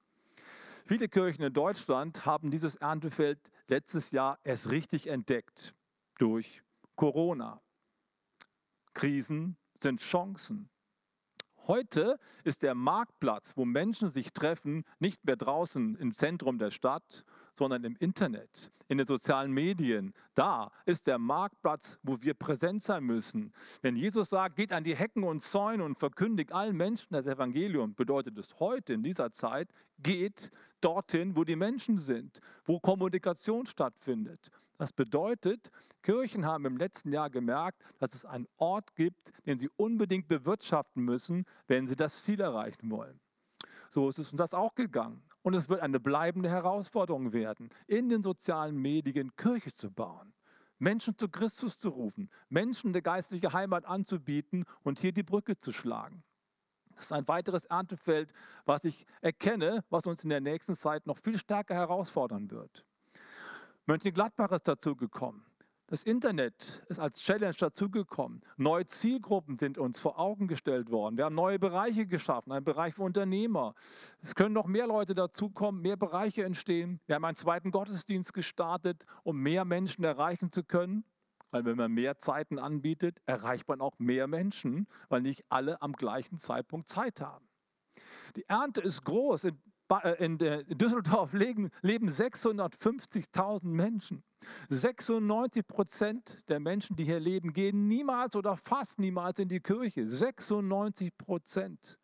Viele 0.84 1.08
Kirchen 1.08 1.44
in 1.44 1.52
Deutschland 1.52 2.26
haben 2.26 2.50
dieses 2.50 2.74
Erntefeld 2.74 3.38
letztes 3.68 4.10
Jahr 4.10 4.36
erst 4.42 4.72
richtig 4.72 5.06
entdeckt 5.06 5.74
durch 6.18 6.64
Corona. 6.96 7.60
Krisen 8.94 9.56
sind 9.80 10.00
Chancen. 10.00 10.68
Heute 11.68 12.18
ist 12.42 12.62
der 12.62 12.74
Marktplatz, 12.74 13.56
wo 13.56 13.64
Menschen 13.64 14.10
sich 14.10 14.32
treffen, 14.32 14.82
nicht 14.98 15.24
mehr 15.24 15.36
draußen 15.36 15.94
im 15.98 16.16
Zentrum 16.16 16.58
der 16.58 16.72
Stadt, 16.72 17.24
sondern 17.54 17.84
im 17.84 17.96
Internet, 17.98 18.70
in 18.88 18.98
den 18.98 19.06
sozialen 19.06 19.52
Medien. 19.52 20.14
Da 20.34 20.70
ist 20.86 21.06
der 21.06 21.18
Marktplatz, 21.18 21.98
wo 22.02 22.20
wir 22.20 22.34
präsent 22.34 22.82
sein 22.82 23.04
müssen. 23.04 23.52
Wenn 23.80 23.96
Jesus 23.96 24.30
sagt, 24.30 24.56
geht 24.56 24.72
an 24.72 24.84
die 24.84 24.96
Hecken 24.96 25.24
und 25.24 25.42
Zäune 25.42 25.84
und 25.84 25.98
verkündigt 25.98 26.52
allen 26.52 26.76
Menschen 26.76 27.08
das 27.10 27.26
Evangelium, 27.26 27.94
bedeutet 27.94 28.38
es 28.38 28.58
heute 28.60 28.92
in 28.94 29.02
dieser 29.02 29.32
Zeit, 29.32 29.68
geht 29.98 30.50
dorthin, 30.80 31.36
wo 31.36 31.44
die 31.44 31.56
Menschen 31.56 31.98
sind, 31.98 32.40
wo 32.64 32.80
Kommunikation 32.80 33.66
stattfindet. 33.66 34.50
Das 34.78 34.92
bedeutet, 34.92 35.70
Kirchen 36.02 36.44
haben 36.44 36.64
im 36.64 36.76
letzten 36.76 37.12
Jahr 37.12 37.30
gemerkt, 37.30 37.80
dass 37.98 38.14
es 38.14 38.24
einen 38.24 38.48
Ort 38.56 38.96
gibt, 38.96 39.32
den 39.46 39.58
sie 39.58 39.70
unbedingt 39.76 40.26
bewirtschaften 40.26 41.04
müssen, 41.04 41.44
wenn 41.68 41.86
sie 41.86 41.94
das 41.94 42.24
Ziel 42.24 42.40
erreichen 42.40 42.90
wollen. 42.90 43.20
So 43.92 44.08
ist 44.08 44.18
es 44.18 44.30
uns 44.30 44.38
das 44.38 44.54
auch 44.54 44.74
gegangen. 44.74 45.22
Und 45.42 45.52
es 45.52 45.68
wird 45.68 45.80
eine 45.80 46.00
bleibende 46.00 46.48
Herausforderung 46.48 47.34
werden, 47.34 47.68
in 47.86 48.08
den 48.08 48.22
sozialen 48.22 48.76
Medien 48.76 49.36
Kirche 49.36 49.74
zu 49.74 49.90
bauen, 49.90 50.32
Menschen 50.78 51.18
zu 51.18 51.28
Christus 51.28 51.78
zu 51.78 51.90
rufen, 51.90 52.30
Menschen 52.48 52.90
eine 52.90 53.02
geistliche 53.02 53.52
Heimat 53.52 53.84
anzubieten 53.84 54.64
und 54.82 54.98
hier 54.98 55.12
die 55.12 55.22
Brücke 55.22 55.58
zu 55.58 55.72
schlagen. 55.72 56.24
Das 56.94 57.06
ist 57.06 57.12
ein 57.12 57.28
weiteres 57.28 57.66
Erntefeld, 57.66 58.32
was 58.64 58.84
ich 58.84 59.04
erkenne, 59.20 59.84
was 59.90 60.06
uns 60.06 60.24
in 60.24 60.30
der 60.30 60.40
nächsten 60.40 60.74
Zeit 60.74 61.06
noch 61.06 61.18
viel 61.18 61.36
stärker 61.36 61.74
herausfordern 61.74 62.50
wird. 62.50 62.86
Mönchengladbach 63.84 64.52
ist 64.52 64.68
dazu 64.68 64.96
gekommen. 64.96 65.44
Das 65.92 66.04
Internet 66.04 66.82
ist 66.88 66.98
als 66.98 67.20
Challenge 67.20 67.52
dazugekommen. 67.52 68.40
Neue 68.56 68.86
Zielgruppen 68.86 69.58
sind 69.58 69.76
uns 69.76 70.00
vor 70.00 70.18
Augen 70.18 70.48
gestellt 70.48 70.90
worden. 70.90 71.18
Wir 71.18 71.26
haben 71.26 71.34
neue 71.34 71.58
Bereiche 71.58 72.06
geschaffen, 72.06 72.50
einen 72.50 72.64
Bereich 72.64 72.94
für 72.94 73.02
Unternehmer. 73.02 73.74
Es 74.22 74.34
können 74.34 74.54
noch 74.54 74.66
mehr 74.66 74.86
Leute 74.86 75.14
dazukommen, 75.14 75.82
mehr 75.82 75.98
Bereiche 75.98 76.44
entstehen. 76.44 76.98
Wir 77.04 77.16
haben 77.16 77.26
einen 77.26 77.36
zweiten 77.36 77.70
Gottesdienst 77.70 78.32
gestartet, 78.32 79.04
um 79.22 79.36
mehr 79.36 79.66
Menschen 79.66 80.02
erreichen 80.02 80.50
zu 80.50 80.64
können. 80.64 81.04
Weil 81.50 81.66
wenn 81.66 81.76
man 81.76 81.92
mehr 81.92 82.16
Zeiten 82.16 82.58
anbietet, 82.58 83.20
erreicht 83.26 83.68
man 83.68 83.82
auch 83.82 83.98
mehr 83.98 84.26
Menschen, 84.26 84.88
weil 85.10 85.20
nicht 85.20 85.44
alle 85.50 85.82
am 85.82 85.92
gleichen 85.92 86.38
Zeitpunkt 86.38 86.88
Zeit 86.88 87.20
haben. 87.20 87.46
Die 88.36 88.48
Ernte 88.48 88.80
ist 88.80 89.04
groß. 89.04 89.46
In 90.18 90.38
Düsseldorf 90.38 91.32
leben 91.32 91.70
650.000 91.82 93.66
Menschen. 93.66 94.22
96 94.68 95.66
Prozent 95.66 96.48
der 96.48 96.60
Menschen, 96.60 96.96
die 96.96 97.04
hier 97.04 97.20
leben, 97.20 97.52
gehen 97.52 97.86
niemals 97.88 98.34
oder 98.36 98.56
fast 98.56 98.98
niemals 98.98 99.38
in 99.38 99.48
die 99.48 99.60
Kirche. 99.60 100.06
96 100.06 101.16
Prozent 101.16 101.98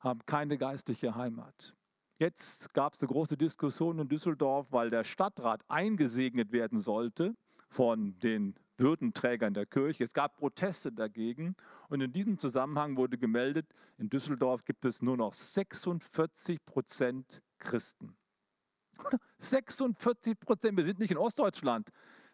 haben 0.00 0.20
keine 0.26 0.56
geistliche 0.56 1.14
Heimat. 1.14 1.74
Jetzt 2.18 2.72
gab 2.74 2.94
es 2.94 3.00
eine 3.00 3.08
große 3.08 3.36
Diskussion 3.36 3.98
in 3.98 4.08
Düsseldorf, 4.08 4.66
weil 4.70 4.90
der 4.90 5.04
Stadtrat 5.04 5.62
eingesegnet 5.68 6.52
werden 6.52 6.80
sollte 6.80 7.34
von 7.68 8.18
den 8.20 8.54
Würdenträgern 8.76 9.54
der 9.54 9.66
Kirche. 9.66 10.04
Es 10.04 10.12
gab 10.12 10.36
Proteste 10.36 10.92
dagegen 10.92 11.56
und 11.88 12.00
in 12.00 12.12
diesem 12.12 12.38
Zusammenhang 12.38 12.96
wurde 12.96 13.18
gemeldet, 13.18 13.66
in 13.98 14.08
Düsseldorf 14.08 14.64
gibt 14.64 14.84
es 14.84 15.02
nur 15.02 15.16
noch 15.16 15.32
46 15.32 16.64
Prozent 16.64 17.42
Christen. 17.58 18.16
46 19.38 20.38
Prozent, 20.38 20.76
wir 20.76 20.84
sind 20.84 20.98
nicht 20.98 21.10
in 21.10 21.18
Ostdeutschland. 21.18 21.90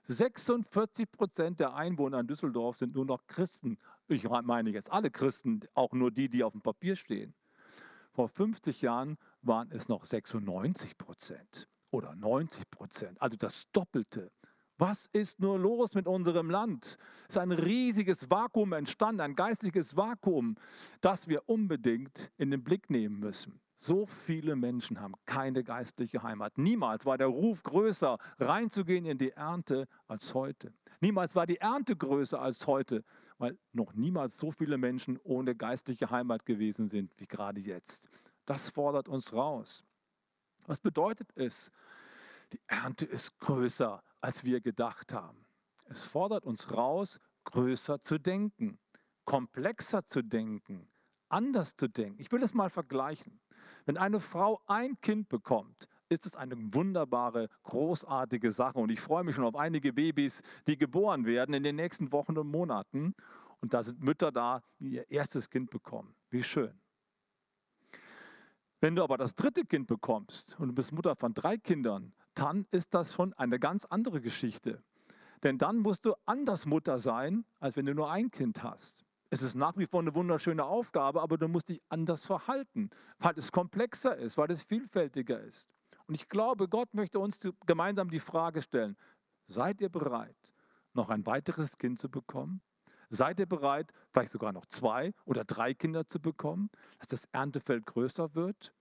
46 0.06 1.10
Prozent 1.10 1.60
der 1.60 1.74
Einwohner 1.74 2.20
in 2.20 2.26
Düsseldorf 2.26 2.76
sind 2.76 2.94
nur 2.94 3.06
noch 3.06 3.26
Christen. 3.26 3.78
Ich 4.06 4.28
meine 4.28 4.70
jetzt 4.70 4.92
alle 4.92 5.10
Christen, 5.10 5.60
auch 5.72 5.92
nur 5.92 6.10
die, 6.10 6.28
die 6.28 6.44
auf 6.44 6.52
dem 6.52 6.60
Papier 6.60 6.94
stehen. 6.94 7.34
Vor 8.12 8.28
50 8.28 8.82
Jahren 8.82 9.16
waren 9.40 9.70
es 9.72 9.88
noch 9.88 10.04
96 10.04 10.98
Prozent 10.98 11.68
oder 11.90 12.14
90 12.14 12.70
Prozent, 12.70 13.20
also 13.20 13.36
das 13.36 13.70
Doppelte. 13.72 14.30
Was 14.76 15.06
ist 15.12 15.38
nur 15.38 15.58
los 15.58 15.94
mit 15.94 16.08
unserem 16.08 16.50
Land? 16.50 16.98
Es 17.28 17.36
ist 17.36 17.38
ein 17.38 17.52
riesiges 17.52 18.28
Vakuum 18.28 18.72
entstanden, 18.72 19.20
ein 19.20 19.36
geistliches 19.36 19.96
Vakuum, 19.96 20.56
das 21.00 21.28
wir 21.28 21.48
unbedingt 21.48 22.32
in 22.38 22.50
den 22.50 22.64
Blick 22.64 22.90
nehmen 22.90 23.20
müssen. 23.20 23.60
So 23.76 24.06
viele 24.06 24.56
Menschen 24.56 25.00
haben 25.00 25.14
keine 25.26 25.62
geistliche 25.62 26.22
Heimat. 26.22 26.58
Niemals 26.58 27.06
war 27.06 27.18
der 27.18 27.28
Ruf 27.28 27.62
größer, 27.62 28.18
reinzugehen 28.38 29.04
in 29.04 29.18
die 29.18 29.30
Ernte 29.30 29.86
als 30.08 30.34
heute. 30.34 30.72
Niemals 31.00 31.36
war 31.36 31.46
die 31.46 31.58
Ernte 31.58 31.94
größer 31.96 32.40
als 32.40 32.66
heute, 32.66 33.04
weil 33.38 33.58
noch 33.72 33.92
niemals 33.94 34.38
so 34.38 34.50
viele 34.50 34.78
Menschen 34.78 35.18
ohne 35.22 35.54
geistliche 35.54 36.10
Heimat 36.10 36.46
gewesen 36.46 36.88
sind 36.88 37.12
wie 37.18 37.26
gerade 37.26 37.60
jetzt. 37.60 38.08
Das 38.44 38.70
fordert 38.70 39.08
uns 39.08 39.32
raus. 39.32 39.84
Was 40.66 40.80
bedeutet 40.80 41.28
es? 41.34 41.70
Die 42.52 42.60
Ernte 42.66 43.04
ist 43.06 43.38
größer 43.38 44.02
als 44.24 44.42
wir 44.42 44.62
gedacht 44.62 45.12
haben. 45.12 45.44
Es 45.84 46.02
fordert 46.02 46.46
uns 46.46 46.72
raus, 46.72 47.20
größer 47.44 48.00
zu 48.00 48.16
denken, 48.16 48.78
komplexer 49.26 50.06
zu 50.06 50.22
denken, 50.22 50.88
anders 51.28 51.76
zu 51.76 51.88
denken. 51.88 52.18
Ich 52.22 52.32
will 52.32 52.42
es 52.42 52.54
mal 52.54 52.70
vergleichen. 52.70 53.38
Wenn 53.84 53.98
eine 53.98 54.20
Frau 54.20 54.62
ein 54.66 54.98
Kind 55.02 55.28
bekommt, 55.28 55.88
ist 56.08 56.24
es 56.24 56.36
eine 56.36 56.54
wunderbare, 56.56 57.50
großartige 57.64 58.50
Sache. 58.50 58.78
Und 58.78 58.90
ich 58.90 59.00
freue 59.00 59.24
mich 59.24 59.34
schon 59.34 59.44
auf 59.44 59.56
einige 59.56 59.92
Babys, 59.92 60.40
die 60.66 60.78
geboren 60.78 61.26
werden 61.26 61.54
in 61.54 61.62
den 61.62 61.76
nächsten 61.76 62.10
Wochen 62.10 62.38
und 62.38 62.50
Monaten. 62.50 63.14
Und 63.60 63.74
da 63.74 63.82
sind 63.82 64.02
Mütter 64.02 64.32
da, 64.32 64.62
die 64.78 64.94
ihr 64.94 65.10
erstes 65.10 65.50
Kind 65.50 65.68
bekommen. 65.68 66.14
Wie 66.30 66.42
schön. 66.42 66.80
Wenn 68.80 68.96
du 68.96 69.02
aber 69.02 69.18
das 69.18 69.34
dritte 69.34 69.66
Kind 69.66 69.86
bekommst 69.86 70.58
und 70.58 70.68
du 70.68 70.74
bist 70.74 70.92
Mutter 70.92 71.14
von 71.14 71.34
drei 71.34 71.58
Kindern, 71.58 72.14
dann 72.34 72.66
ist 72.70 72.94
das 72.94 73.12
schon 73.12 73.32
eine 73.34 73.58
ganz 73.58 73.84
andere 73.84 74.20
Geschichte. 74.20 74.82
Denn 75.42 75.58
dann 75.58 75.78
musst 75.78 76.04
du 76.04 76.14
anders 76.26 76.66
Mutter 76.66 76.98
sein, 76.98 77.44
als 77.60 77.76
wenn 77.76 77.86
du 77.86 77.94
nur 77.94 78.10
ein 78.10 78.30
Kind 78.30 78.62
hast. 78.62 79.04
Es 79.30 79.42
ist 79.42 79.56
nach 79.56 79.76
wie 79.76 79.86
vor 79.86 80.00
eine 80.00 80.14
wunderschöne 80.14 80.64
Aufgabe, 80.64 81.20
aber 81.20 81.36
du 81.36 81.48
musst 81.48 81.68
dich 81.68 81.82
anders 81.88 82.24
verhalten, 82.24 82.90
weil 83.18 83.34
es 83.36 83.50
komplexer 83.50 84.16
ist, 84.16 84.38
weil 84.38 84.50
es 84.50 84.62
vielfältiger 84.62 85.40
ist. 85.40 85.70
Und 86.06 86.14
ich 86.14 86.28
glaube, 86.28 86.68
Gott 86.68 86.94
möchte 86.94 87.18
uns 87.18 87.40
gemeinsam 87.66 88.10
die 88.10 88.20
Frage 88.20 88.62
stellen, 88.62 88.96
seid 89.44 89.80
ihr 89.80 89.88
bereit, 89.88 90.54
noch 90.92 91.08
ein 91.08 91.26
weiteres 91.26 91.78
Kind 91.78 91.98
zu 91.98 92.08
bekommen? 92.08 92.62
Seid 93.10 93.38
ihr 93.38 93.46
bereit, 93.46 93.92
vielleicht 94.12 94.32
sogar 94.32 94.52
noch 94.52 94.66
zwei 94.66 95.12
oder 95.24 95.44
drei 95.44 95.74
Kinder 95.74 96.06
zu 96.06 96.20
bekommen, 96.20 96.70
dass 96.98 97.08
das 97.08 97.24
Erntefeld 97.32 97.86
größer 97.86 98.34
wird? 98.34 98.72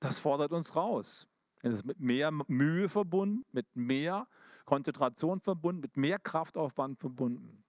Das 0.00 0.18
fordert 0.18 0.52
uns 0.52 0.76
raus. 0.76 1.26
Es 1.62 1.74
ist 1.74 1.84
mit 1.84 2.00
mehr 2.00 2.30
Mühe 2.30 2.88
verbunden, 2.88 3.44
mit 3.52 3.66
mehr 3.74 4.28
Konzentration 4.64 5.40
verbunden, 5.40 5.80
mit 5.80 5.96
mehr 5.96 6.18
Kraftaufwand 6.18 6.98
verbunden. 7.00 7.64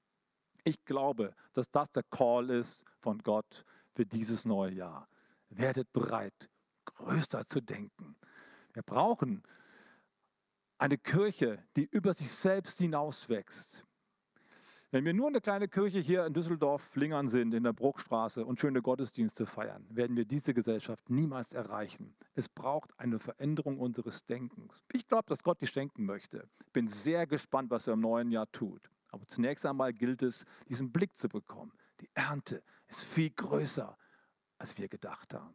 Ich 0.63 0.84
glaube, 0.86 1.34
dass 1.53 1.72
das 1.72 1.91
der 1.91 2.03
Call 2.03 2.50
ist 2.50 2.86
von 3.00 3.19
Gott 3.19 3.65
für 3.93 4.05
dieses 4.05 4.46
neue 4.46 4.74
Jahr. 4.74 5.08
Werdet 5.50 5.91
bereit, 5.93 6.50
größer 6.86 7.48
zu 7.48 7.62
denken. 7.62 8.15
Wir 8.74 8.84
brauchen 8.84 9.43
eine 10.77 10.98
Kirche, 10.98 11.63
die 11.75 11.86
über 11.86 12.13
sich 12.13 12.31
selbst 12.31 12.79
hinauswächst. 12.79 13.86
Wenn 14.91 15.05
wir 15.05 15.13
nur 15.13 15.27
eine 15.27 15.39
kleine 15.39 15.67
Kirche 15.67 16.00
hier 16.00 16.25
in 16.25 16.34
Düsseldorf-Flingern 16.34 17.29
sind, 17.29 17.53
in 17.53 17.63
der 17.63 17.74
Bruchstraße 17.74 18.43
und 18.43 18.60
schöne 18.60 18.81
Gottesdienste 18.81 19.46
feiern, 19.46 19.86
werden 19.91 20.17
wir 20.17 20.25
diese 20.25 20.55
Gesellschaft 20.55 21.12
niemals 21.12 21.53
erreichen. 21.53 22.15
Es 22.34 22.50
braucht 22.50 22.89
eine 22.98 23.19
Veränderung 23.19 23.77
unseres 23.77 24.25
Denkens. 24.25 24.81
Ich 24.91 25.08
glaube, 25.08 25.25
dass 25.27 25.43
Gott 25.43 25.62
die 25.62 25.67
schenken 25.67 26.05
möchte. 26.05 26.50
Bin 26.74 26.88
sehr 26.88 27.27
gespannt, 27.27 27.69
was 27.69 27.86
er 27.86 27.93
im 27.93 28.00
neuen 28.00 28.31
Jahr 28.31 28.51
tut. 28.51 28.89
Aber 29.12 29.27
zunächst 29.27 29.63
einmal 29.63 29.93
gilt 29.93 30.24
es, 30.24 30.43
diesen 30.67 30.91
Blick 30.91 31.15
zu 31.15 31.29
bekommen. 31.29 31.72
Die 32.01 32.10
Ernte 32.15 32.63
ist 32.88 33.03
viel 33.03 33.29
größer, 33.29 33.96
als 34.58 34.75
wir 34.75 34.88
gedacht 34.88 35.36
haben. 35.36 35.53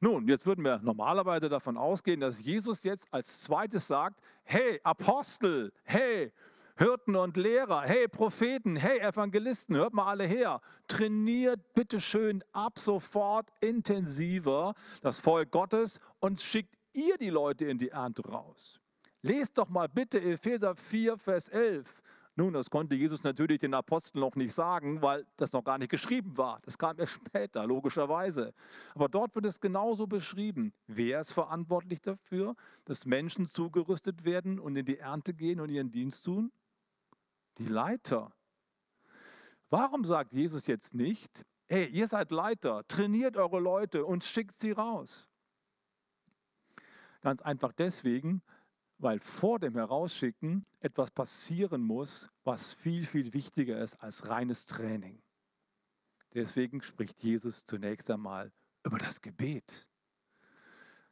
Nun, 0.00 0.26
jetzt 0.26 0.46
würden 0.46 0.64
wir 0.64 0.78
normalerweise 0.78 1.50
davon 1.50 1.76
ausgehen, 1.76 2.20
dass 2.20 2.42
Jesus 2.42 2.82
jetzt 2.84 3.12
als 3.12 3.42
zweites 3.42 3.88
sagt, 3.88 4.20
hey 4.44 4.80
Apostel, 4.84 5.70
hey 5.82 6.32
Hirten 6.78 7.16
und 7.16 7.36
Lehrer, 7.36 7.82
hey 7.82 8.06
Propheten, 8.06 8.76
hey 8.76 9.00
Evangelisten, 9.00 9.74
hört 9.74 9.94
mal 9.94 10.06
alle 10.06 10.22
her. 10.22 10.60
Trainiert 10.86 11.74
bitte 11.74 12.00
schön 12.00 12.44
ab 12.52 12.78
sofort 12.78 13.50
intensiver 13.60 14.74
das 15.02 15.18
Volk 15.18 15.50
Gottes 15.50 15.98
und 16.20 16.40
schickt 16.40 16.76
ihr 16.92 17.18
die 17.18 17.30
Leute 17.30 17.64
in 17.64 17.78
die 17.78 17.88
Ernte 17.88 18.22
raus. 18.24 18.80
Lest 19.22 19.58
doch 19.58 19.68
mal 19.68 19.88
bitte 19.88 20.20
Epheser 20.20 20.76
4, 20.76 21.18
Vers 21.18 21.48
11. 21.48 22.00
Nun, 22.36 22.52
das 22.52 22.70
konnte 22.70 22.94
Jesus 22.94 23.24
natürlich 23.24 23.58
den 23.58 23.74
Aposteln 23.74 24.20
noch 24.20 24.36
nicht 24.36 24.54
sagen, 24.54 25.02
weil 25.02 25.26
das 25.36 25.52
noch 25.52 25.64
gar 25.64 25.78
nicht 25.78 25.90
geschrieben 25.90 26.36
war. 26.36 26.60
Das 26.62 26.78
kam 26.78 26.96
erst 27.00 27.14
später, 27.14 27.66
logischerweise. 27.66 28.54
Aber 28.94 29.08
dort 29.08 29.34
wird 29.34 29.46
es 29.46 29.58
genauso 29.58 30.06
beschrieben. 30.06 30.72
Wer 30.86 31.22
ist 31.22 31.32
verantwortlich 31.32 32.00
dafür, 32.00 32.54
dass 32.84 33.04
Menschen 33.04 33.46
zugerüstet 33.46 34.24
werden 34.24 34.60
und 34.60 34.76
in 34.76 34.86
die 34.86 34.98
Ernte 34.98 35.34
gehen 35.34 35.58
und 35.58 35.70
ihren 35.70 35.90
Dienst 35.90 36.24
tun? 36.24 36.52
Die 37.58 37.66
Leiter. 37.66 38.32
Warum 39.70 40.04
sagt 40.04 40.32
Jesus 40.32 40.66
jetzt 40.66 40.94
nicht, 40.94 41.44
hey, 41.66 41.86
ihr 41.86 42.08
seid 42.08 42.30
Leiter, 42.30 42.86
trainiert 42.88 43.36
eure 43.36 43.60
Leute 43.60 44.04
und 44.04 44.24
schickt 44.24 44.54
sie 44.54 44.72
raus? 44.72 45.28
Ganz 47.20 47.42
einfach 47.42 47.72
deswegen, 47.72 48.42
weil 48.98 49.20
vor 49.20 49.58
dem 49.58 49.74
Herausschicken 49.74 50.66
etwas 50.80 51.10
passieren 51.10 51.82
muss, 51.82 52.30
was 52.44 52.72
viel, 52.72 53.06
viel 53.06 53.32
wichtiger 53.32 53.80
ist 53.80 53.96
als 53.96 54.28
reines 54.28 54.66
Training. 54.66 55.22
Deswegen 56.34 56.82
spricht 56.82 57.22
Jesus 57.22 57.64
zunächst 57.64 58.10
einmal 58.10 58.52
über 58.84 58.98
das 58.98 59.20
Gebet. 59.20 59.88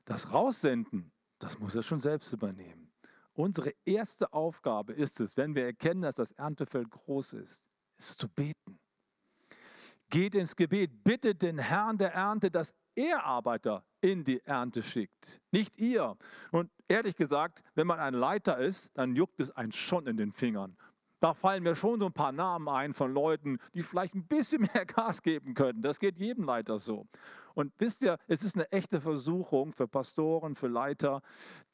Das 0.05 0.33
Raussenden, 0.33 1.13
das 1.39 1.59
muss 1.59 1.75
er 1.75 1.83
schon 1.83 2.01
selbst 2.01 2.33
übernehmen. 2.33 2.86
Unsere 3.37 3.75
erste 3.85 4.33
Aufgabe 4.33 4.95
ist 4.95 5.21
es, 5.21 5.37
wenn 5.37 5.55
wir 5.55 5.67
erkennen, 5.67 6.01
dass 6.01 6.15
das 6.15 6.33
Erntefeld 6.33 6.91
groß 6.91 7.35
ist, 7.35 7.69
ist 7.99 8.19
zu 8.19 8.29
beten. 8.29 8.79
Geht 10.09 10.35
ins 10.35 10.57
Gebet, 10.57 11.05
bittet 11.05 11.43
den 11.43 11.59
Herrn 11.59 11.99
der 11.99 12.15
Ernte, 12.15 12.51
dass 12.51 12.75
er 12.95 13.25
Arbeiter 13.25 13.85
in 14.01 14.25
die 14.25 14.43
Ernte 14.47 14.83
schickt, 14.83 15.43
nicht 15.51 15.79
ihr. 15.79 16.17
Und 16.51 16.71
ehrlich 16.89 17.15
gesagt, 17.15 17.63
wenn 17.75 17.87
man 17.87 17.99
ein 17.99 18.15
Leiter 18.15 18.57
ist, 18.57 18.91
dann 18.95 19.15
juckt 19.15 19.39
es 19.39 19.51
einen 19.51 19.73
schon 19.73 20.07
in 20.07 20.17
den 20.17 20.33
Fingern. 20.33 20.79
Da 21.21 21.35
fallen 21.35 21.63
mir 21.63 21.77
schon 21.77 22.01
so 22.01 22.07
ein 22.07 22.15
paar 22.15 22.33
Namen 22.33 22.69
ein 22.69 22.95
von 22.95 23.13
Leuten, 23.13 23.59
die 23.75 23.83
vielleicht 23.83 24.15
ein 24.15 24.27
bisschen 24.27 24.63
mehr 24.75 24.87
Gas 24.87 25.21
geben 25.21 25.53
könnten. 25.53 25.83
Das 25.83 26.01
geht 26.01 26.19
jedem 26.19 26.45
Leiter 26.45 26.79
so. 26.79 27.07
Und 27.57 27.73
wisst 27.79 28.03
ihr, 28.03 28.19
es 28.29 28.43
ist 28.43 28.55
eine 28.55 28.71
echte 28.71 29.01
Versuchung 29.01 29.73
für 29.73 29.89
Pastoren, 29.89 30.57
für 30.57 30.69
Leiter, 30.69 31.23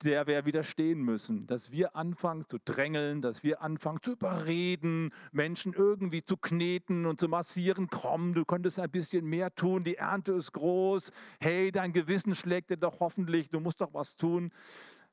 der 0.04 0.28
wir 0.28 0.46
widerstehen 0.46 1.02
müssen, 1.02 1.48
dass 1.48 1.72
wir 1.72 1.96
anfangen 1.96 2.46
zu 2.46 2.58
drängeln, 2.64 3.20
dass 3.20 3.42
wir 3.42 3.62
anfangen 3.62 3.98
zu 4.00 4.12
überreden, 4.12 5.12
Menschen 5.32 5.72
irgendwie 5.72 6.22
zu 6.22 6.36
kneten 6.36 7.04
und 7.04 7.18
zu 7.18 7.26
massieren. 7.26 7.88
Komm, 7.90 8.32
du 8.32 8.44
könntest 8.44 8.78
ein 8.78 8.92
bisschen 8.92 9.26
mehr 9.26 9.52
tun, 9.56 9.82
die 9.82 9.96
Ernte 9.96 10.34
ist 10.34 10.52
groß. 10.52 11.10
Hey, 11.40 11.72
dein 11.72 11.92
Gewissen 11.92 12.36
schlägt 12.36 12.70
dir 12.70 12.76
doch 12.76 13.00
hoffentlich, 13.00 13.50
du 13.50 13.58
musst 13.58 13.80
doch 13.80 13.92
was 13.92 14.14
tun. 14.14 14.52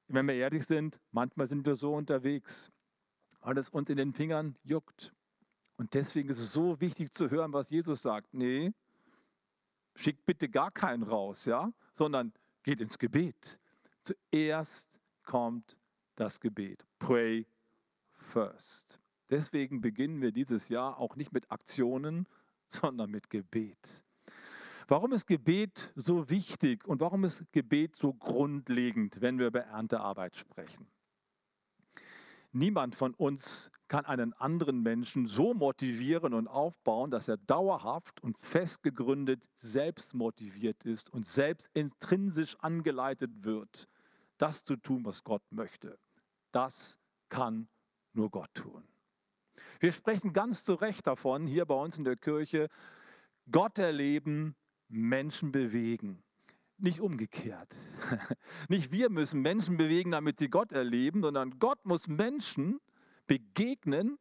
Wenn 0.08 0.28
wir 0.28 0.36
ehrlich 0.36 0.68
sind, 0.68 1.00
manchmal 1.12 1.48
sind 1.48 1.66
wir 1.66 1.74
so 1.74 1.96
unterwegs, 1.96 2.72
weil 3.42 3.58
es 3.58 3.70
uns 3.70 3.90
in 3.90 3.98
den 3.98 4.14
Fingern 4.14 4.56
juckt. 4.64 5.14
Und 5.78 5.96
deswegen 5.96 6.30
ist 6.30 6.38
es 6.38 6.54
so 6.54 6.80
wichtig 6.80 7.12
zu 7.12 7.32
hören, 7.32 7.54
was 7.54 7.72
Jesus 7.72 8.04
sagt. 8.04 8.36
Nee, 8.36 8.72
schickt 10.00 10.26
bitte 10.26 10.50
gar 10.50 10.72
keinen 10.72 11.04
raus, 11.04 11.46
ja, 11.46 11.72
sondern 11.94 12.34
geht 12.64 12.80
ins 12.82 12.98
Gebet. 12.98 13.60
Zuerst 14.02 15.00
kommt 15.24 15.78
das 16.16 16.40
Gebet. 16.40 16.86
Pray 17.00 17.46
first. 18.12 19.00
Deswegen 19.30 19.82
beginnen 19.82 20.22
wir 20.22 20.32
dieses 20.32 20.70
Jahr 20.70 20.98
auch 20.98 21.16
nicht 21.16 21.34
mit 21.34 21.52
Aktionen, 21.52 22.28
sondern 22.68 23.12
mit 23.12 23.30
Gebet. 23.30 24.04
Warum 24.88 25.12
ist 25.12 25.28
Gebet 25.28 25.92
so 25.96 26.30
wichtig 26.30 26.86
und 26.88 27.00
warum 27.00 27.24
ist 27.24 27.44
Gebet 27.52 27.96
so 27.96 28.14
grundlegend, 28.14 29.22
wenn 29.22 29.38
wir 29.38 29.48
über 29.48 29.62
Erntearbeit 29.62 30.36
sprechen? 30.36 30.88
Niemand 32.52 32.96
von 32.96 33.14
uns 33.14 33.72
kann 33.88 34.06
einen 34.06 34.34
anderen 34.34 34.82
Menschen 34.82 35.28
so 35.28 35.54
motivieren 35.54 36.34
und 36.34 36.48
aufbauen, 36.48 37.12
dass 37.12 37.28
er 37.28 37.38
dauerhaft 37.38 38.22
und 38.22 38.40
fest 38.40 38.82
gegründet 38.82 39.48
selbst 39.56 40.16
motiviert 40.16 40.84
ist 40.84 41.12
und 41.12 41.28
selbst 41.28 41.70
intrinsisch 41.74 42.56
angeleitet 42.60 43.32
wird, 43.44 43.88
das 44.38 44.64
zu 44.64 44.78
tun, 44.78 45.06
was 45.06 45.24
Gott 45.24 45.44
möchte. 45.52 46.00
Das 46.52 46.98
kann 47.30 47.68
nur 48.14 48.32
Gott 48.32 48.54
tun. 48.56 48.84
Wir 49.80 49.92
sprechen 49.92 50.34
ganz 50.34 50.64
zu 50.64 50.74
Recht 50.74 51.06
davon, 51.06 51.46
hier 51.46 51.66
bei 51.66 51.76
uns 51.76 51.98
in 51.98 52.04
der 52.04 52.16
Kirche, 52.16 52.70
Gott 53.52 53.78
erleben, 53.78 54.56
Menschen 54.88 55.52
bewegen 55.52 56.24
nicht 56.82 57.00
umgekehrt. 57.00 57.76
Nicht 58.70 58.92
wir 58.92 59.10
müssen 59.10 59.42
Menschen 59.42 59.78
bewegen, 59.78 60.12
damit 60.12 60.40
sie 60.40 60.50
Gott 60.50 60.72
erleben, 60.72 61.22
sondern 61.22 61.60
Gott 61.60 61.86
muss 61.86 62.08
Menschen 62.08 62.80
begegnen 63.28 64.18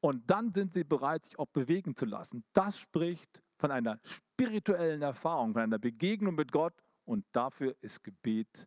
und 0.00 0.30
dann 0.30 0.52
sind 0.52 0.74
sie 0.74 0.84
bereit, 0.84 1.24
sich 1.24 1.38
auch 1.38 1.48
bewegen 1.48 1.94
zu 1.94 2.06
lassen. 2.06 2.44
Das 2.52 2.78
spricht 2.78 3.42
von 3.58 3.70
einer 3.70 4.00
spirituellen 4.02 5.02
Erfahrung, 5.02 5.52
von 5.52 5.62
einer 5.62 5.78
Begegnung 5.78 6.34
mit 6.34 6.52
Gott 6.52 6.74
und 7.04 7.24
dafür 7.32 7.76
ist 7.80 8.02
Gebet 8.02 8.66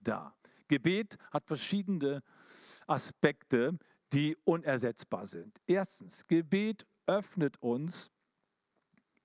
da. 0.00 0.34
Gebet 0.68 1.16
hat 1.30 1.46
verschiedene 1.46 2.22
Aspekte, 2.86 3.78
die 4.12 4.36
unersetzbar 4.44 5.26
sind. 5.26 5.60
Erstens, 5.66 6.26
Gebet 6.26 6.86
öffnet 7.06 7.60
uns 7.60 8.10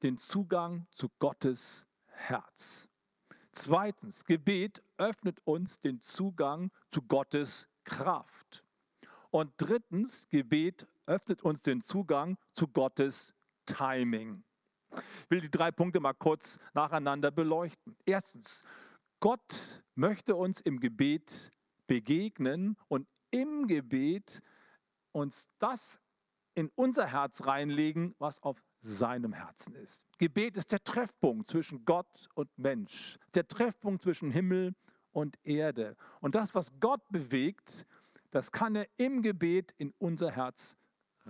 den 0.04 0.18
Zugang 0.18 0.88
zu 0.92 1.10
Gottes 1.20 1.86
Herz. 2.06 2.89
Zweitens, 3.62 4.24
Gebet 4.24 4.82
öffnet 4.98 5.42
uns 5.44 5.82
den 5.82 6.00
Zugang 6.00 6.72
zu 6.92 7.02
Gottes 7.02 7.68
Kraft. 7.84 8.64
Und 9.32 9.52
drittens, 9.58 10.30
Gebet 10.30 10.88
öffnet 11.06 11.42
uns 11.42 11.62
den 11.62 11.82
Zugang 11.82 12.38
zu 12.54 12.70
Gottes 12.70 13.34
Timing. 13.66 14.46
Ich 14.94 15.30
will 15.30 15.42
die 15.42 15.52
drei 15.52 15.72
Punkte 15.72 16.00
mal 16.00 16.14
kurz 16.14 16.58
nacheinander 16.74 17.32
beleuchten. 17.32 17.98
Erstens, 18.06 18.64
Gott 19.20 19.84
möchte 19.94 20.38
uns 20.38 20.62
im 20.62 20.80
Gebet 20.80 21.52
begegnen 21.86 22.78
und 22.88 23.10
im 23.30 23.68
Gebet 23.68 24.42
uns 25.12 25.50
das 25.60 26.00
in 26.56 26.72
unser 26.76 27.08
Herz 27.08 27.46
reinlegen, 27.46 28.16
was 28.20 28.42
auf 28.42 28.64
seinem 28.82 29.34
Herzen 29.34 29.76
ist. 29.76 30.06
Gebet 30.18 30.58
ist 30.58 30.72
der 30.72 30.84
Treffpunkt 30.84 31.48
zwischen 31.48 31.86
Gott 31.86 32.30
und 32.34 32.50
Mensch, 32.58 33.18
der 33.34 33.48
Treffpunkt 33.48 34.02
zwischen 34.02 34.32
Himmel 34.32 34.74
und 35.12 35.38
Erde. 35.44 35.96
Und 36.22 36.36
das, 36.36 36.56
was 36.56 36.80
Gott 36.80 37.02
bewegt, 37.10 37.86
das 38.32 38.52
kann 38.52 38.76
er 38.76 38.88
im 38.98 39.22
Gebet 39.22 39.74
in 39.78 39.94
unser 39.98 40.32
Herz 40.32 40.76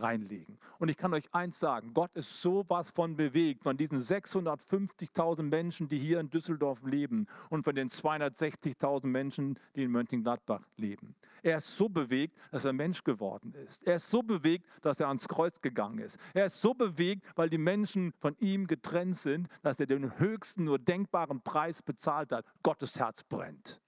reinlegen. 0.01 0.57
Und 0.79 0.89
ich 0.89 0.97
kann 0.97 1.13
euch 1.13 1.33
eins 1.33 1.59
sagen, 1.59 1.93
Gott 1.93 2.11
ist 2.15 2.41
sowas 2.41 2.91
von 2.91 3.15
bewegt, 3.15 3.63
von 3.63 3.77
diesen 3.77 3.99
650.000 4.01 5.43
Menschen, 5.43 5.89
die 5.89 5.99
hier 5.99 6.19
in 6.19 6.29
Düsseldorf 6.29 6.83
leben 6.83 7.27
und 7.49 7.63
von 7.63 7.75
den 7.75 7.89
260.000 7.89 9.07
Menschen, 9.07 9.59
die 9.75 9.83
in 9.83 9.91
Mönchengladbach 9.91 10.61
leben. 10.77 11.15
Er 11.43 11.57
ist 11.57 11.75
so 11.75 11.89
bewegt, 11.89 12.37
dass 12.51 12.65
er 12.65 12.73
Mensch 12.73 13.03
geworden 13.03 13.53
ist. 13.65 13.85
Er 13.87 13.97
ist 13.97 14.09
so 14.09 14.21
bewegt, 14.21 14.65
dass 14.81 14.99
er 14.99 15.07
ans 15.07 15.27
Kreuz 15.27 15.61
gegangen 15.61 15.99
ist. 15.99 16.17
Er 16.33 16.45
ist 16.45 16.61
so 16.61 16.73
bewegt, 16.73 17.25
weil 17.35 17.49
die 17.49 17.57
Menschen 17.57 18.13
von 18.19 18.35
ihm 18.39 18.67
getrennt 18.67 19.17
sind, 19.17 19.47
dass 19.61 19.79
er 19.79 19.85
den 19.85 20.19
höchsten 20.19 20.65
nur 20.65 20.79
denkbaren 20.79 21.41
Preis 21.41 21.81
bezahlt 21.81 22.31
hat. 22.31 22.45
Gottes 22.63 22.99
Herz 22.99 23.23
brennt. 23.23 23.81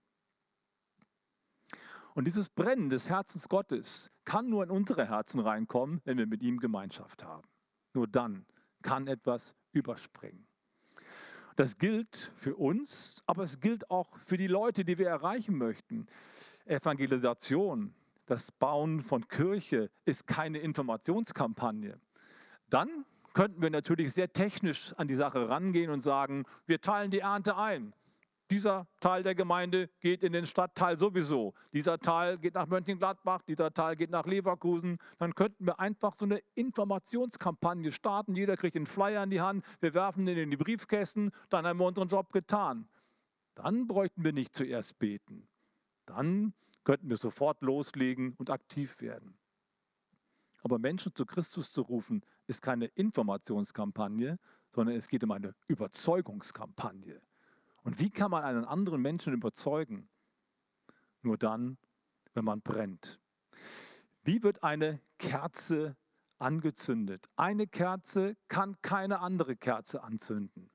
Und 2.13 2.25
dieses 2.25 2.49
Brennen 2.49 2.89
des 2.89 3.09
Herzens 3.09 3.47
Gottes 3.47 4.11
kann 4.25 4.49
nur 4.49 4.63
in 4.63 4.69
unsere 4.69 5.07
Herzen 5.07 5.39
reinkommen, 5.39 6.01
wenn 6.03 6.17
wir 6.17 6.27
mit 6.27 6.43
ihm 6.43 6.59
Gemeinschaft 6.59 7.23
haben. 7.23 7.47
Nur 7.93 8.07
dann 8.07 8.45
kann 8.81 9.07
etwas 9.07 9.55
überspringen. 9.71 10.45
Das 11.55 11.77
gilt 11.77 12.31
für 12.35 12.55
uns, 12.55 13.21
aber 13.25 13.43
es 13.43 13.59
gilt 13.59 13.89
auch 13.89 14.17
für 14.19 14.37
die 14.37 14.47
Leute, 14.47 14.83
die 14.83 14.97
wir 14.97 15.07
erreichen 15.07 15.57
möchten. 15.57 16.07
Evangelisation, 16.65 17.93
das 18.25 18.51
Bauen 18.51 19.01
von 19.01 19.27
Kirche 19.27 19.89
ist 20.05 20.27
keine 20.27 20.59
Informationskampagne. 20.59 21.99
Dann 22.69 23.05
könnten 23.33 23.61
wir 23.61 23.69
natürlich 23.69 24.13
sehr 24.13 24.31
technisch 24.33 24.93
an 24.93 25.07
die 25.07 25.15
Sache 25.15 25.49
rangehen 25.49 25.91
und 25.91 26.01
sagen, 26.01 26.45
wir 26.65 26.81
teilen 26.81 27.11
die 27.11 27.19
Ernte 27.19 27.57
ein 27.57 27.93
dieser 28.51 28.85
Teil 28.99 29.23
der 29.23 29.33
Gemeinde 29.33 29.89
geht 30.01 30.23
in 30.23 30.33
den 30.33 30.45
Stadtteil 30.45 30.97
sowieso. 30.97 31.53
Dieser 31.71 31.99
Teil 31.99 32.37
geht 32.37 32.53
nach 32.53 32.67
Mönchengladbach, 32.67 33.41
dieser 33.43 33.73
Teil 33.73 33.95
geht 33.95 34.09
nach 34.09 34.25
Leverkusen. 34.25 34.97
Dann 35.17 35.33
könnten 35.33 35.65
wir 35.65 35.79
einfach 35.79 36.15
so 36.15 36.25
eine 36.25 36.41
Informationskampagne 36.55 37.93
starten. 37.93 38.35
Jeder 38.35 38.57
kriegt 38.57 38.75
einen 38.75 38.87
Flyer 38.87 39.23
in 39.23 39.29
die 39.29 39.41
Hand, 39.41 39.65
wir 39.79 39.93
werfen 39.93 40.25
den 40.25 40.37
in 40.37 40.51
die 40.51 40.57
Briefkästen, 40.57 41.31
dann 41.49 41.65
haben 41.65 41.79
wir 41.79 41.85
unseren 41.85 42.09
Job 42.09 42.33
getan. 42.33 42.89
Dann 43.55 43.87
bräuchten 43.87 44.23
wir 44.23 44.33
nicht 44.33 44.53
zuerst 44.53 44.99
beten. 44.99 45.47
Dann 46.05 46.53
könnten 46.83 47.09
wir 47.09 47.17
sofort 47.17 47.61
loslegen 47.61 48.33
und 48.37 48.49
aktiv 48.49 48.99
werden. 48.99 49.37
Aber 50.63 50.77
Menschen 50.77 51.15
zu 51.15 51.25
Christus 51.25 51.71
zu 51.71 51.81
rufen, 51.81 52.21
ist 52.47 52.61
keine 52.61 52.85
Informationskampagne, 52.87 54.37
sondern 54.69 54.95
es 54.95 55.07
geht 55.07 55.23
um 55.23 55.31
eine 55.31 55.55
Überzeugungskampagne. 55.67 57.21
Und 57.83 57.99
wie 57.99 58.09
kann 58.09 58.31
man 58.31 58.43
einen 58.43 58.65
anderen 58.65 59.01
Menschen 59.01 59.33
überzeugen? 59.33 60.09
Nur 61.21 61.37
dann, 61.37 61.77
wenn 62.33 62.45
man 62.45 62.61
brennt. 62.61 63.19
Wie 64.23 64.43
wird 64.43 64.63
eine 64.63 65.01
Kerze 65.17 65.95
angezündet? 66.37 67.29
Eine 67.35 67.67
Kerze 67.67 68.35
kann 68.47 68.77
keine 68.81 69.19
andere 69.19 69.55
Kerze 69.55 70.03
anzünden. 70.03 70.69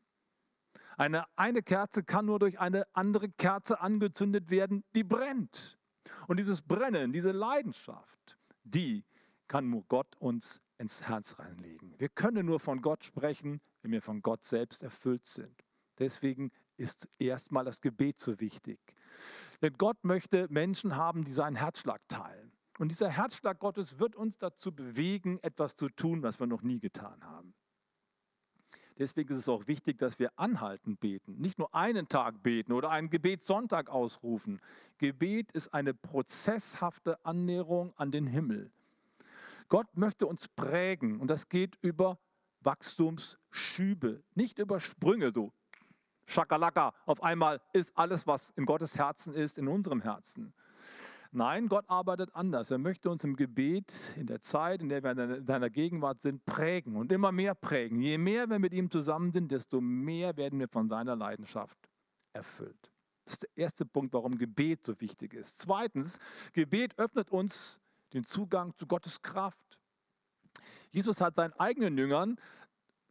Eine, 0.97 1.25
eine 1.37 1.63
Kerze 1.63 2.03
kann 2.03 2.27
nur 2.27 2.39
durch 2.39 2.59
eine 2.59 2.87
andere 2.95 3.29
Kerze 3.29 3.81
angezündet 3.81 4.51
werden, 4.51 4.83
die 4.95 5.05
brennt. 5.05 5.79
Und 6.27 6.39
dieses 6.39 6.63
Brennen, 6.63 7.13
diese 7.13 7.33
Leidenschaft, 7.33 8.39
die 8.65 9.05
kann 9.47 9.69
nur 9.69 9.85
Gott 9.89 10.17
uns 10.19 10.63
ins 10.79 11.09
Herz 11.09 11.39
reinlegen. 11.39 11.95
Wir 11.99 12.09
können 12.09 12.47
nur 12.47 12.61
von 12.61 12.81
Gott 12.81 13.05
sprechen, 13.05 13.61
wenn 13.83 13.93
wir 13.93 14.03
von 14.03 14.23
Gott 14.23 14.45
selbst 14.45 14.83
erfüllt 14.83 15.27
sind. 15.27 15.65
Deswegen 15.99 16.51
ist 16.77 17.09
erstmal 17.19 17.65
das 17.65 17.81
Gebet 17.81 18.19
so 18.21 18.39
wichtig. 18.41 18.79
Denn 19.63 19.75
Gott 19.75 20.05
möchte 20.05 20.47
Menschen 20.51 20.97
haben, 20.97 21.25
die 21.25 21.33
seinen 21.33 21.57
Herzschlag 21.57 22.01
teilen. 22.09 22.53
Und 22.79 22.91
dieser 22.91 23.09
Herzschlag 23.09 23.59
Gottes 23.59 23.99
wird 23.99 24.17
uns 24.17 24.39
dazu 24.39 24.73
bewegen, 24.73 25.39
etwas 25.43 25.77
zu 25.77 25.89
tun, 25.89 26.23
was 26.23 26.39
wir 26.39 26.47
noch 26.47 26.63
nie 26.63 26.79
getan 26.79 27.25
haben. 27.25 27.55
Deswegen 28.99 29.31
ist 29.31 29.39
es 29.39 29.49
auch 29.49 29.67
wichtig, 29.67 29.99
dass 29.99 30.19
wir 30.19 30.31
anhaltend 30.37 31.01
beten. 31.01 31.39
Nicht 31.39 31.59
nur 31.59 31.75
einen 31.75 32.09
Tag 32.09 32.43
beten 32.43 32.73
oder 32.73 32.91
einen 32.91 33.11
Gebetssonntag 33.11 33.91
ausrufen. 33.91 34.61
Gebet 34.99 35.53
ist 35.53 35.75
eine 35.75 35.93
prozesshafte 35.93 37.23
Annäherung 37.25 37.93
an 37.97 38.11
den 38.11 38.27
Himmel. 38.27 38.71
Gott 39.69 39.89
möchte 39.97 40.27
uns 40.27 40.49
prägen 40.49 41.21
und 41.21 41.29
das 41.29 41.49
geht 41.49 41.77
über 41.83 42.19
Wachstumsschübe, 42.61 44.23
nicht 44.35 44.59
über 44.59 44.81
Sprünge, 44.81 45.33
so 45.33 45.53
Schakalaka, 46.27 46.93
auf 47.07 47.23
einmal 47.23 47.61
ist 47.73 47.97
alles, 47.97 48.27
was 48.27 48.51
in 48.51 48.67
Gottes 48.67 48.97
Herzen 48.97 49.33
ist, 49.33 49.59
in 49.59 49.69
unserem 49.69 50.01
Herzen. 50.01 50.53
Nein, 51.33 51.69
Gott 51.69 51.85
arbeitet 51.89 52.35
anders. 52.35 52.71
Er 52.71 52.79
möchte 52.79 53.11
uns 53.11 53.23
im 53.25 53.37
Gebet, 53.37 53.93
in 54.17 54.27
der 54.27 54.41
Zeit, 54.41 54.81
in 54.81 54.89
der 54.89 55.03
wir 55.03 55.11
in 55.11 55.45
deiner 55.45 55.71
Gegenwart 55.71 56.23
sind, 56.23 56.45
prägen 56.47 56.97
und 56.97 57.13
immer 57.13 57.33
mehr 57.33 57.55
prägen. 57.55 58.01
Je 58.01 58.17
mehr 58.17 58.49
wir 58.49 58.59
mit 58.59 58.73
ihm 58.73 58.91
zusammen 58.91 59.33
sind, 59.33 59.51
desto 59.51 59.81
mehr 59.81 60.37
werden 60.37 60.59
wir 60.59 60.69
von 60.69 60.89
seiner 60.89 61.15
Leidenschaft 61.15 61.79
erfüllt. 62.33 62.91
Das 63.25 63.35
ist 63.35 63.43
der 63.43 63.51
erste 63.57 63.85
Punkt, 63.85 64.15
warum 64.15 64.39
Gebet 64.39 64.85
so 64.85 64.99
wichtig 65.01 65.35
ist. 65.35 65.59
Zweitens, 65.59 66.19
Gebet 66.53 66.99
öffnet 66.99 67.31
uns 67.31 67.83
den 68.13 68.25
Zugang 68.25 68.75
zu 68.77 68.87
Gottes 68.87 69.21
Kraft. 69.21 69.79
Jesus 70.91 71.21
hat 71.21 71.35
seinen 71.35 71.53
eigenen 71.55 71.99
Jüngern 71.99 72.37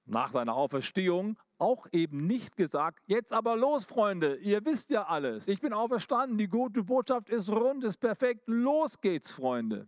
nach 0.06 0.32
seiner 0.32 0.56
Auferstehung 0.56 1.38
auch 1.58 1.88
eben 1.92 2.28
nicht 2.28 2.56
gesagt, 2.56 3.04
jetzt 3.06 3.32
aber 3.32 3.56
los, 3.56 3.86
Freunde, 3.86 4.36
ihr 4.38 4.64
wisst 4.66 4.90
ja 4.90 5.04
alles. 5.04 5.48
Ich 5.48 5.60
bin 5.62 5.74
auferstanden, 5.74 6.38
die 6.38 6.48
gute 6.48 6.84
Botschaft 6.84 7.30
ist 7.30 7.50
rund, 7.50 7.84
ist 7.84 7.98
perfekt, 7.98 8.44
los 8.48 9.00
geht's, 9.00 9.32
Freunde. 9.32 9.88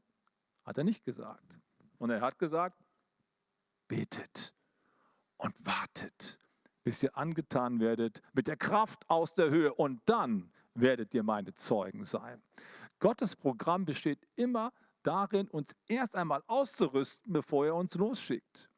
Hat 0.63 0.77
er 0.77 0.83
nicht 0.83 1.03
gesagt. 1.03 1.59
Und 1.97 2.09
er 2.09 2.21
hat 2.21 2.39
gesagt, 2.39 2.77
betet 3.87 4.53
und 5.37 5.53
wartet, 5.65 6.39
bis 6.83 7.03
ihr 7.03 7.15
angetan 7.17 7.79
werdet 7.79 8.21
mit 8.33 8.47
der 8.47 8.57
Kraft 8.57 9.09
aus 9.09 9.33
der 9.33 9.49
Höhe 9.49 9.73
und 9.73 10.01
dann 10.05 10.51
werdet 10.73 11.13
ihr 11.13 11.23
meine 11.23 11.53
Zeugen 11.53 12.05
sein. 12.05 12.41
Gottes 12.99 13.35
Programm 13.35 13.85
besteht 13.85 14.27
immer 14.35 14.71
darin, 15.03 15.47
uns 15.47 15.75
erst 15.87 16.15
einmal 16.15 16.43
auszurüsten, 16.47 17.31
bevor 17.31 17.65
er 17.65 17.75
uns 17.75 17.95
losschickt. 17.95 18.69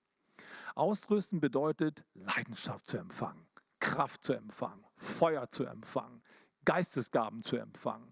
Ausrüsten 0.75 1.39
bedeutet 1.39 2.05
Leidenschaft 2.13 2.87
zu 2.87 2.97
empfangen, 2.97 3.47
Kraft 3.79 4.23
zu 4.23 4.33
empfangen, 4.33 4.83
Feuer 4.95 5.49
zu 5.49 5.65
empfangen, 5.65 6.21
Geistesgaben 6.65 7.43
zu 7.43 7.57
empfangen. 7.57 8.11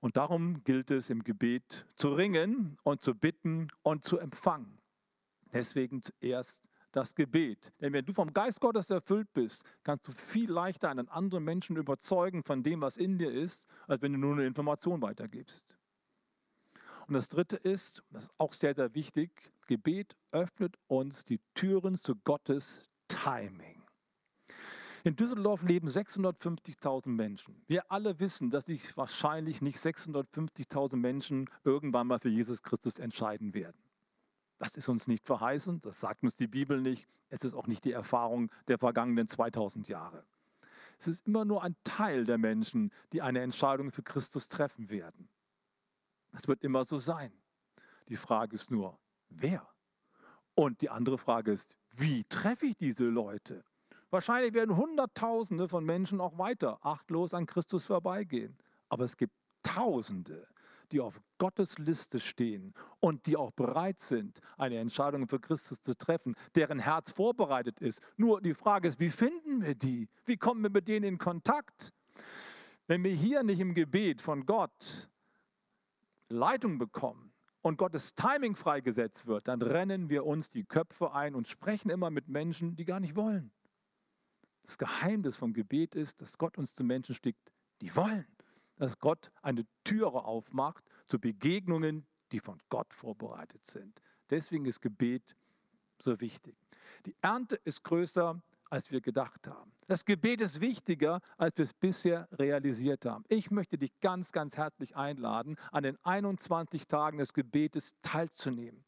Und 0.00 0.16
darum 0.16 0.62
gilt 0.64 0.90
es 0.90 1.10
im 1.10 1.24
Gebet 1.24 1.86
zu 1.96 2.12
ringen 2.12 2.78
und 2.82 3.02
zu 3.02 3.14
bitten 3.14 3.68
und 3.82 4.04
zu 4.04 4.18
empfangen. 4.18 4.78
Deswegen 5.52 6.02
zuerst 6.02 6.68
das 6.92 7.14
Gebet. 7.14 7.72
Denn 7.80 7.92
wenn 7.92 8.04
du 8.04 8.12
vom 8.12 8.32
Geist 8.32 8.60
Gottes 8.60 8.90
erfüllt 8.90 9.32
bist, 9.32 9.64
kannst 9.82 10.08
du 10.08 10.12
viel 10.12 10.50
leichter 10.50 10.90
einen 10.90 11.08
anderen 11.08 11.44
Menschen 11.44 11.76
überzeugen 11.76 12.42
von 12.42 12.62
dem, 12.62 12.80
was 12.80 12.96
in 12.96 13.18
dir 13.18 13.30
ist, 13.30 13.68
als 13.86 14.02
wenn 14.02 14.12
du 14.12 14.18
nur 14.18 14.32
eine 14.32 14.46
Information 14.46 15.02
weitergibst. 15.02 15.76
Und 17.06 17.14
das 17.14 17.28
Dritte 17.28 17.56
ist, 17.56 18.02
das 18.10 18.24
ist 18.24 18.32
auch 18.38 18.52
sehr, 18.52 18.74
sehr 18.74 18.94
wichtig, 18.94 19.52
Gebet 19.66 20.16
öffnet 20.32 20.76
uns 20.86 21.24
die 21.24 21.40
Türen 21.54 21.96
zu 21.96 22.16
Gottes 22.16 22.84
Timing. 23.08 23.82
In 25.04 25.14
Düsseldorf 25.14 25.62
leben 25.62 25.88
650.000 25.88 27.10
Menschen. 27.10 27.62
Wir 27.68 27.90
alle 27.92 28.18
wissen, 28.18 28.50
dass 28.50 28.66
sich 28.66 28.96
wahrscheinlich 28.96 29.62
nicht 29.62 29.78
650.000 29.78 30.96
Menschen 30.96 31.48
irgendwann 31.62 32.08
mal 32.08 32.18
für 32.18 32.28
Jesus 32.28 32.62
Christus 32.62 32.98
entscheiden 32.98 33.54
werden. 33.54 33.76
Das 34.58 34.76
ist 34.76 34.88
uns 34.88 35.06
nicht 35.06 35.24
verheißen, 35.24 35.80
das 35.80 36.00
sagt 36.00 36.24
uns 36.24 36.34
die 36.34 36.48
Bibel 36.48 36.80
nicht. 36.80 37.06
Es 37.28 37.44
ist 37.44 37.54
auch 37.54 37.66
nicht 37.66 37.84
die 37.84 37.92
Erfahrung 37.92 38.50
der 38.68 38.78
vergangenen 38.78 39.28
2000 39.28 39.88
Jahre. 39.88 40.24
Es 40.98 41.06
ist 41.08 41.26
immer 41.26 41.44
nur 41.44 41.62
ein 41.62 41.76
Teil 41.84 42.24
der 42.24 42.38
Menschen, 42.38 42.90
die 43.12 43.22
eine 43.22 43.42
Entscheidung 43.42 43.92
für 43.92 44.02
Christus 44.02 44.48
treffen 44.48 44.90
werden. 44.90 45.28
Es 46.32 46.48
wird 46.48 46.64
immer 46.64 46.84
so 46.84 46.98
sein. 46.98 47.32
Die 48.08 48.16
Frage 48.16 48.54
ist 48.54 48.70
nur, 48.70 48.98
wer? 49.28 49.66
Und 50.54 50.80
die 50.80 50.90
andere 50.90 51.18
Frage 51.18 51.52
ist, 51.52 51.76
wie 51.92 52.24
treffe 52.24 52.66
ich 52.66 52.76
diese 52.76 53.04
Leute? 53.04 53.64
Wahrscheinlich 54.10 54.54
werden 54.54 54.76
Hunderttausende 54.76 55.68
von 55.68 55.84
Menschen 55.84 56.20
auch 56.20 56.38
weiter 56.38 56.78
achtlos 56.82 57.34
an 57.34 57.46
Christus 57.46 57.86
vorbeigehen. 57.86 58.56
Aber 58.88 59.04
es 59.04 59.16
gibt 59.16 59.34
Tausende, 59.62 60.46
die 60.92 61.00
auf 61.00 61.20
Gottes 61.38 61.78
Liste 61.78 62.20
stehen 62.20 62.72
und 63.00 63.26
die 63.26 63.36
auch 63.36 63.50
bereit 63.50 63.98
sind, 63.98 64.40
eine 64.56 64.78
Entscheidung 64.78 65.26
für 65.26 65.40
Christus 65.40 65.82
zu 65.82 65.96
treffen, 65.96 66.36
deren 66.54 66.78
Herz 66.78 67.10
vorbereitet 67.10 67.80
ist. 67.80 68.00
Nur 68.16 68.40
die 68.40 68.54
Frage 68.54 68.88
ist, 68.88 69.00
wie 69.00 69.10
finden 69.10 69.62
wir 69.62 69.74
die? 69.74 70.08
Wie 70.24 70.36
kommen 70.36 70.62
wir 70.62 70.70
mit 70.70 70.86
denen 70.86 71.04
in 71.04 71.18
Kontakt? 71.18 71.92
Wenn 72.86 73.02
wir 73.02 73.12
hier 73.12 73.42
nicht 73.42 73.58
im 73.58 73.74
Gebet 73.74 74.22
von 74.22 74.46
Gott 74.46 75.08
Leitung 76.28 76.78
bekommen 76.78 77.25
und 77.66 77.78
Gottes 77.78 78.14
Timing 78.14 78.54
freigesetzt 78.54 79.26
wird, 79.26 79.48
dann 79.48 79.60
rennen 79.60 80.08
wir 80.08 80.24
uns 80.24 80.48
die 80.50 80.62
Köpfe 80.62 81.12
ein 81.12 81.34
und 81.34 81.48
sprechen 81.48 81.90
immer 81.90 82.10
mit 82.10 82.28
Menschen, 82.28 82.76
die 82.76 82.84
gar 82.84 83.00
nicht 83.00 83.16
wollen. 83.16 83.50
Das 84.62 84.78
Geheimnis 84.78 85.36
vom 85.36 85.52
Gebet 85.52 85.96
ist, 85.96 86.22
dass 86.22 86.38
Gott 86.38 86.58
uns 86.58 86.76
zu 86.76 86.84
Menschen 86.84 87.16
schickt, 87.16 87.52
die 87.80 87.96
wollen. 87.96 88.24
Dass 88.76 89.00
Gott 89.00 89.32
eine 89.42 89.66
Türe 89.82 90.24
aufmacht 90.24 90.84
zu 91.06 91.18
Begegnungen, 91.18 92.06
die 92.30 92.38
von 92.38 92.62
Gott 92.68 92.94
vorbereitet 92.94 93.66
sind. 93.66 94.00
Deswegen 94.30 94.64
ist 94.66 94.80
Gebet 94.80 95.34
so 96.00 96.20
wichtig. 96.20 96.56
Die 97.04 97.16
Ernte 97.20 97.56
ist 97.64 97.82
größer 97.82 98.40
als 98.70 98.90
wir 98.90 99.00
gedacht 99.00 99.46
haben. 99.46 99.72
Das 99.86 100.04
Gebet 100.04 100.40
ist 100.40 100.60
wichtiger, 100.60 101.20
als 101.36 101.56
wir 101.56 101.64
es 101.64 101.74
bisher 101.74 102.28
realisiert 102.32 103.06
haben. 103.06 103.24
Ich 103.28 103.50
möchte 103.50 103.78
dich 103.78 103.98
ganz, 104.00 104.32
ganz 104.32 104.56
herzlich 104.56 104.96
einladen, 104.96 105.56
an 105.70 105.84
den 105.84 105.98
21 106.02 106.86
Tagen 106.88 107.18
des 107.18 107.32
Gebetes 107.32 107.94
teilzunehmen. 108.02 108.84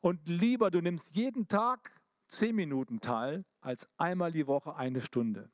Und 0.00 0.28
lieber, 0.28 0.70
du 0.70 0.80
nimmst 0.80 1.14
jeden 1.14 1.48
Tag 1.48 1.90
10 2.28 2.54
Minuten 2.54 3.00
teil, 3.00 3.44
als 3.60 3.88
einmal 3.96 4.32
die 4.32 4.46
Woche 4.46 4.76
eine 4.76 5.00
Stunde. 5.00 5.50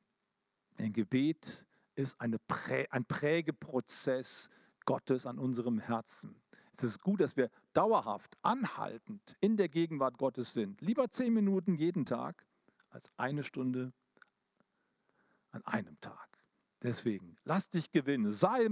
Ein 0.76 0.92
Gebet 0.92 1.64
ist 1.94 2.18
Prä 2.48 2.86
ein 2.90 3.04
Prägeprozess 3.04 4.50
Gottes 4.84 5.26
an 5.26 5.38
unserem 5.38 5.78
Herzen. 5.78 6.36
Es 6.72 6.82
ist 6.82 7.00
gut, 7.00 7.20
dass 7.20 7.36
wir 7.36 7.50
dauerhaft, 7.72 8.36
anhaltend 8.42 9.36
in 9.40 9.56
der 9.56 9.68
Gegenwart 9.68 10.18
Gottes 10.18 10.52
sind. 10.52 10.80
Lieber 10.80 11.08
10 11.08 11.32
Minuten 11.32 11.76
jeden 11.76 12.04
Tag 12.04 12.44
als 12.94 13.12
eine 13.16 13.42
Stunde 13.42 13.92
an 15.50 15.64
einem 15.64 16.00
Tag. 16.00 16.28
Deswegen, 16.82 17.36
lass 17.44 17.68
dich 17.68 17.90
gewinnen. 17.90 18.30
Sei, 18.30 18.68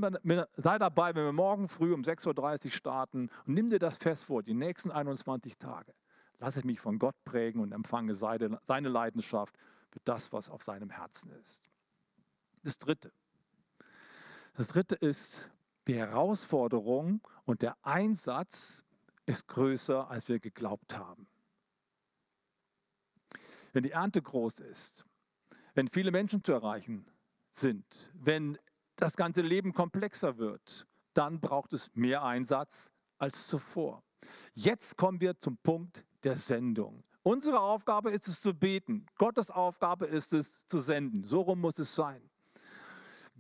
sei, 0.53 0.79
dabei, 0.79 1.15
wenn 1.15 1.25
wir 1.25 1.33
morgen 1.33 1.69
früh 1.69 1.93
um 1.93 2.03
6.30 2.03 2.67
Uhr 2.67 2.71
starten 2.71 3.31
und 3.47 3.55
nimm 3.55 3.71
dir 3.71 3.79
das 3.79 3.97
fest 3.97 4.25
vor, 4.25 4.43
die 4.43 4.55
nächsten 4.55 4.91
21 4.91 5.59
Tage. 5.59 5.95
Lasse 6.39 6.65
mich 6.65 6.81
von 6.81 6.99
Gott 6.99 7.17
prägen 7.25 7.61
und 7.61 7.73
empfange 7.73 8.15
seine 8.15 8.89
Leidenschaft 8.89 9.57
für 9.91 10.01
das, 10.05 10.33
was 10.33 10.51
auf 10.51 10.63
seinem 10.63 10.91
Herzen 10.91 11.31
ist. 11.33 11.69
Das 12.63 12.79
Dritte. 12.79 13.13
Das 14.55 14.69
Dritte 14.69 14.95
ist, 14.97 15.51
die 15.89 15.95
Herausforderung 15.95 17.27
und 17.45 17.63
der 17.63 17.77
Einsatz 17.83 18.85
ist 19.25 19.49
größer, 19.49 20.11
als 20.11 20.29
wir 20.29 20.39
geglaubt 20.39 20.97
haben 20.97 21.27
wenn 23.73 23.83
die 23.83 23.93
Ernte 23.93 24.23
groß 24.23 24.61
ist, 24.61 25.05
wenn 25.75 25.89
viele 25.89 26.11
Menschen 26.11 26.45
zu 26.45 26.53
erreichen 26.53 27.07
sind, 27.51 27.85
wenn 28.15 28.59
das 28.97 29.17
ganze 29.17 29.43
Leben 29.43 29.73
komplexer 29.73 30.39
wird, 30.39 30.87
dann 31.15 31.41
braucht 31.41 31.73
es 31.73 31.91
mehr 31.95 32.23
Einsatz 32.23 32.91
als 33.19 33.47
zuvor. 33.47 34.03
Jetzt 34.55 34.97
kommen 34.97 35.21
wir 35.21 35.39
zum 35.39 35.57
Punkt 35.59 36.05
der 36.23 36.37
Sendung. 36.37 37.05
Unsere 37.23 37.61
Aufgabe 37.61 38.11
ist 38.11 38.27
es 38.29 38.41
zu 38.41 38.53
beten. 38.53 39.07
Gottes 39.17 39.51
Aufgabe 39.51 40.07
ist 40.07 40.33
es 40.33 40.67
zu 40.67 40.81
senden. 40.81 41.25
So 41.25 41.41
rum 41.41 41.61
muss 41.61 41.79
es 41.79 41.95
sein. 41.95 42.21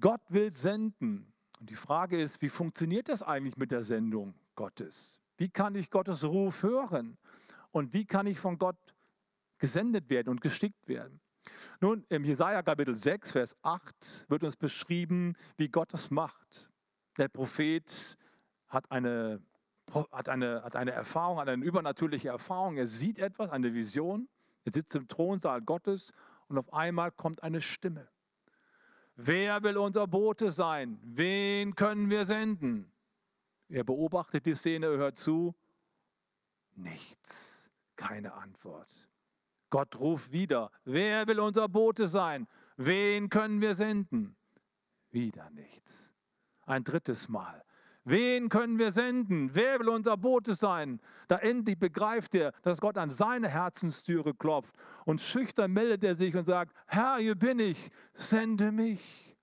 Gott 0.00 0.20
will 0.28 0.52
senden. 0.52 1.32
Und 1.58 1.70
die 1.70 1.74
Frage 1.74 2.20
ist, 2.20 2.40
wie 2.42 2.48
funktioniert 2.48 3.08
das 3.08 3.22
eigentlich 3.22 3.56
mit 3.56 3.70
der 3.70 3.82
Sendung 3.82 4.34
Gottes? 4.54 5.20
Wie 5.36 5.48
kann 5.48 5.74
ich 5.74 5.90
Gottes 5.90 6.24
Ruf 6.24 6.62
hören? 6.62 7.18
Und 7.70 7.92
wie 7.92 8.04
kann 8.04 8.26
ich 8.26 8.38
von 8.38 8.58
Gott 8.58 8.76
gesendet 9.62 10.10
werden 10.10 10.28
und 10.28 10.40
geschickt 10.40 10.88
werden. 10.88 11.20
Nun, 11.80 12.04
im 12.08 12.24
Jesaja 12.24 12.62
Kapitel 12.62 12.96
6, 12.96 13.30
Vers 13.30 13.56
8 13.62 14.26
wird 14.28 14.42
uns 14.42 14.56
beschrieben, 14.56 15.36
wie 15.56 15.68
Gott 15.68 15.94
das 15.94 16.10
macht. 16.10 16.68
Der 17.16 17.28
Prophet 17.28 18.18
hat 18.66 18.90
eine, 18.90 19.40
hat 20.10 20.28
eine, 20.28 20.64
hat 20.64 20.74
eine 20.74 20.90
Erfahrung, 20.90 21.38
hat 21.38 21.48
eine 21.48 21.64
übernatürliche 21.64 22.28
Erfahrung. 22.28 22.76
Er 22.76 22.88
sieht 22.88 23.20
etwas, 23.20 23.50
eine 23.50 23.72
Vision. 23.72 24.28
Er 24.64 24.72
sitzt 24.72 24.96
im 24.96 25.06
Thronsaal 25.06 25.62
Gottes 25.62 26.12
und 26.48 26.58
auf 26.58 26.72
einmal 26.72 27.12
kommt 27.12 27.44
eine 27.44 27.60
Stimme. 27.60 28.08
Wer 29.14 29.62
will 29.62 29.76
unser 29.76 30.08
Bote 30.08 30.50
sein? 30.50 30.98
Wen 31.04 31.76
können 31.76 32.10
wir 32.10 32.26
senden? 32.26 32.90
Er 33.68 33.84
beobachtet 33.84 34.44
die 34.44 34.56
Szene, 34.56 34.88
hört 34.88 35.18
zu. 35.18 35.54
Nichts, 36.74 37.70
keine 37.94 38.32
Antwort. 38.32 39.08
Gott 39.72 39.98
ruft 39.98 40.32
wieder, 40.32 40.70
wer 40.84 41.26
will 41.26 41.40
unser 41.40 41.66
Bote 41.66 42.06
sein? 42.06 42.46
Wen 42.76 43.30
können 43.30 43.62
wir 43.62 43.74
senden? 43.74 44.36
Wieder 45.10 45.48
nichts. 45.48 46.10
Ein 46.66 46.84
drittes 46.84 47.30
Mal. 47.30 47.64
Wen 48.04 48.50
können 48.50 48.78
wir 48.78 48.92
senden? 48.92 49.54
Wer 49.54 49.80
will 49.80 49.88
unser 49.88 50.18
Bote 50.18 50.54
sein? 50.54 51.00
Da 51.26 51.38
endlich 51.38 51.78
begreift 51.78 52.34
er, 52.34 52.52
dass 52.60 52.82
Gott 52.82 52.98
an 52.98 53.08
seine 53.08 53.48
Herzenstüre 53.48 54.34
klopft 54.34 54.74
und 55.06 55.22
schüchtern 55.22 55.72
meldet 55.72 56.04
er 56.04 56.16
sich 56.16 56.36
und 56.36 56.44
sagt, 56.44 56.76
Herr, 56.86 57.16
hier 57.16 57.34
bin 57.34 57.58
ich, 57.58 57.90
sende 58.12 58.72
mich. 58.72 59.38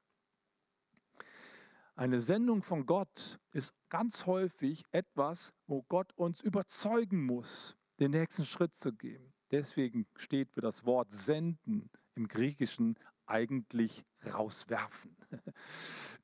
Eine 1.95 2.21
Sendung 2.21 2.61
von 2.61 2.85
Gott 2.85 3.39
ist 3.51 3.73
ganz 3.89 4.27
häufig 4.27 4.83
etwas, 4.91 5.53
wo 5.65 5.81
Gott 5.89 6.13
uns 6.13 6.39
überzeugen 6.39 7.25
muss, 7.25 7.75
den 7.99 8.11
nächsten 8.11 8.45
Schritt 8.45 8.75
zu 8.75 8.93
gehen. 8.93 9.33
Deswegen 9.51 10.05
steht 10.15 10.51
für 10.51 10.61
das 10.61 10.85
Wort 10.85 11.11
senden 11.11 11.89
im 12.15 12.27
Griechischen 12.27 12.97
eigentlich 13.25 14.05
rauswerfen. 14.33 15.15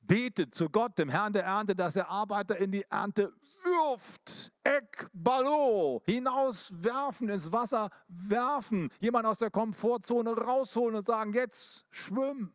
Betet 0.02 0.54
zu 0.54 0.68
Gott, 0.68 0.98
dem 0.98 1.08
Herrn 1.08 1.32
der 1.32 1.44
Ernte, 1.44 1.74
dass 1.74 1.96
er 1.96 2.08
Arbeiter 2.08 2.56
in 2.56 2.72
die 2.72 2.84
Ernte 2.90 3.32
wirft. 3.62 4.52
Ekballo, 4.64 6.02
hinauswerfen, 6.04 7.28
ins 7.28 7.50
Wasser 7.52 7.90
werfen. 8.08 8.90
Jemand 9.00 9.26
aus 9.26 9.38
der 9.38 9.50
Komfortzone 9.50 10.36
rausholen 10.36 10.96
und 10.96 11.06
sagen, 11.06 11.32
jetzt 11.32 11.84
schwimm. 11.90 12.52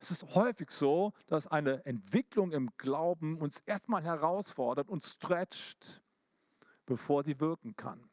Es 0.00 0.10
ist 0.10 0.34
häufig 0.34 0.70
so, 0.70 1.12
dass 1.28 1.46
eine 1.46 1.86
Entwicklung 1.86 2.50
im 2.50 2.70
Glauben 2.76 3.38
uns 3.38 3.60
erstmal 3.60 4.02
herausfordert 4.02 4.88
und 4.88 5.04
stretcht, 5.04 6.02
bevor 6.86 7.22
sie 7.22 7.38
wirken 7.38 7.76
kann. 7.76 8.11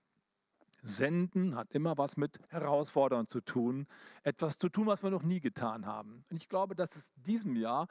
Senden 0.81 1.55
hat 1.55 1.71
immer 1.71 1.97
was 1.97 2.17
mit 2.17 2.39
Herausfordern 2.49 3.27
zu 3.27 3.41
tun, 3.41 3.87
etwas 4.23 4.57
zu 4.57 4.69
tun, 4.69 4.87
was 4.87 5.03
wir 5.03 5.09
noch 5.09 5.23
nie 5.23 5.39
getan 5.39 5.85
haben. 5.85 6.25
Und 6.29 6.37
ich 6.37 6.49
glaube, 6.49 6.75
dass 6.75 6.95
es 6.95 7.13
diesem 7.15 7.55
Jahr 7.55 7.87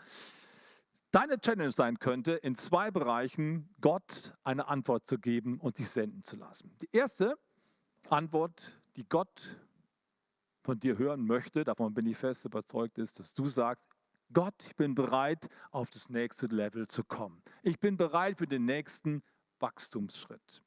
deine 1.10 1.38
Challenge 1.40 1.72
sein 1.72 1.98
könnte, 1.98 2.32
in 2.32 2.54
zwei 2.54 2.90
Bereichen 2.90 3.68
Gott 3.80 4.34
eine 4.44 4.68
Antwort 4.68 5.06
zu 5.06 5.18
geben 5.18 5.58
und 5.58 5.76
sich 5.76 5.88
senden 5.88 6.22
zu 6.22 6.36
lassen. 6.36 6.76
Die 6.82 6.88
erste 6.92 7.38
Antwort, 8.08 8.78
die 8.96 9.08
Gott 9.08 9.58
von 10.62 10.78
dir 10.78 10.98
hören 10.98 11.26
möchte, 11.26 11.64
davon 11.64 11.94
bin 11.94 12.06
ich 12.06 12.16
fest 12.16 12.44
überzeugt, 12.44 12.98
ist, 12.98 13.18
dass 13.20 13.32
du 13.32 13.46
sagst, 13.46 13.84
Gott, 14.32 14.54
ich 14.66 14.76
bin 14.76 14.94
bereit, 14.94 15.48
auf 15.70 15.88
das 15.88 16.10
nächste 16.10 16.46
Level 16.46 16.86
zu 16.86 17.02
kommen. 17.02 17.42
Ich 17.62 17.80
bin 17.80 17.96
bereit 17.96 18.38
für 18.38 18.46
den 18.46 18.66
nächsten 18.66 19.22
Wachstumsschritt. 19.58 20.62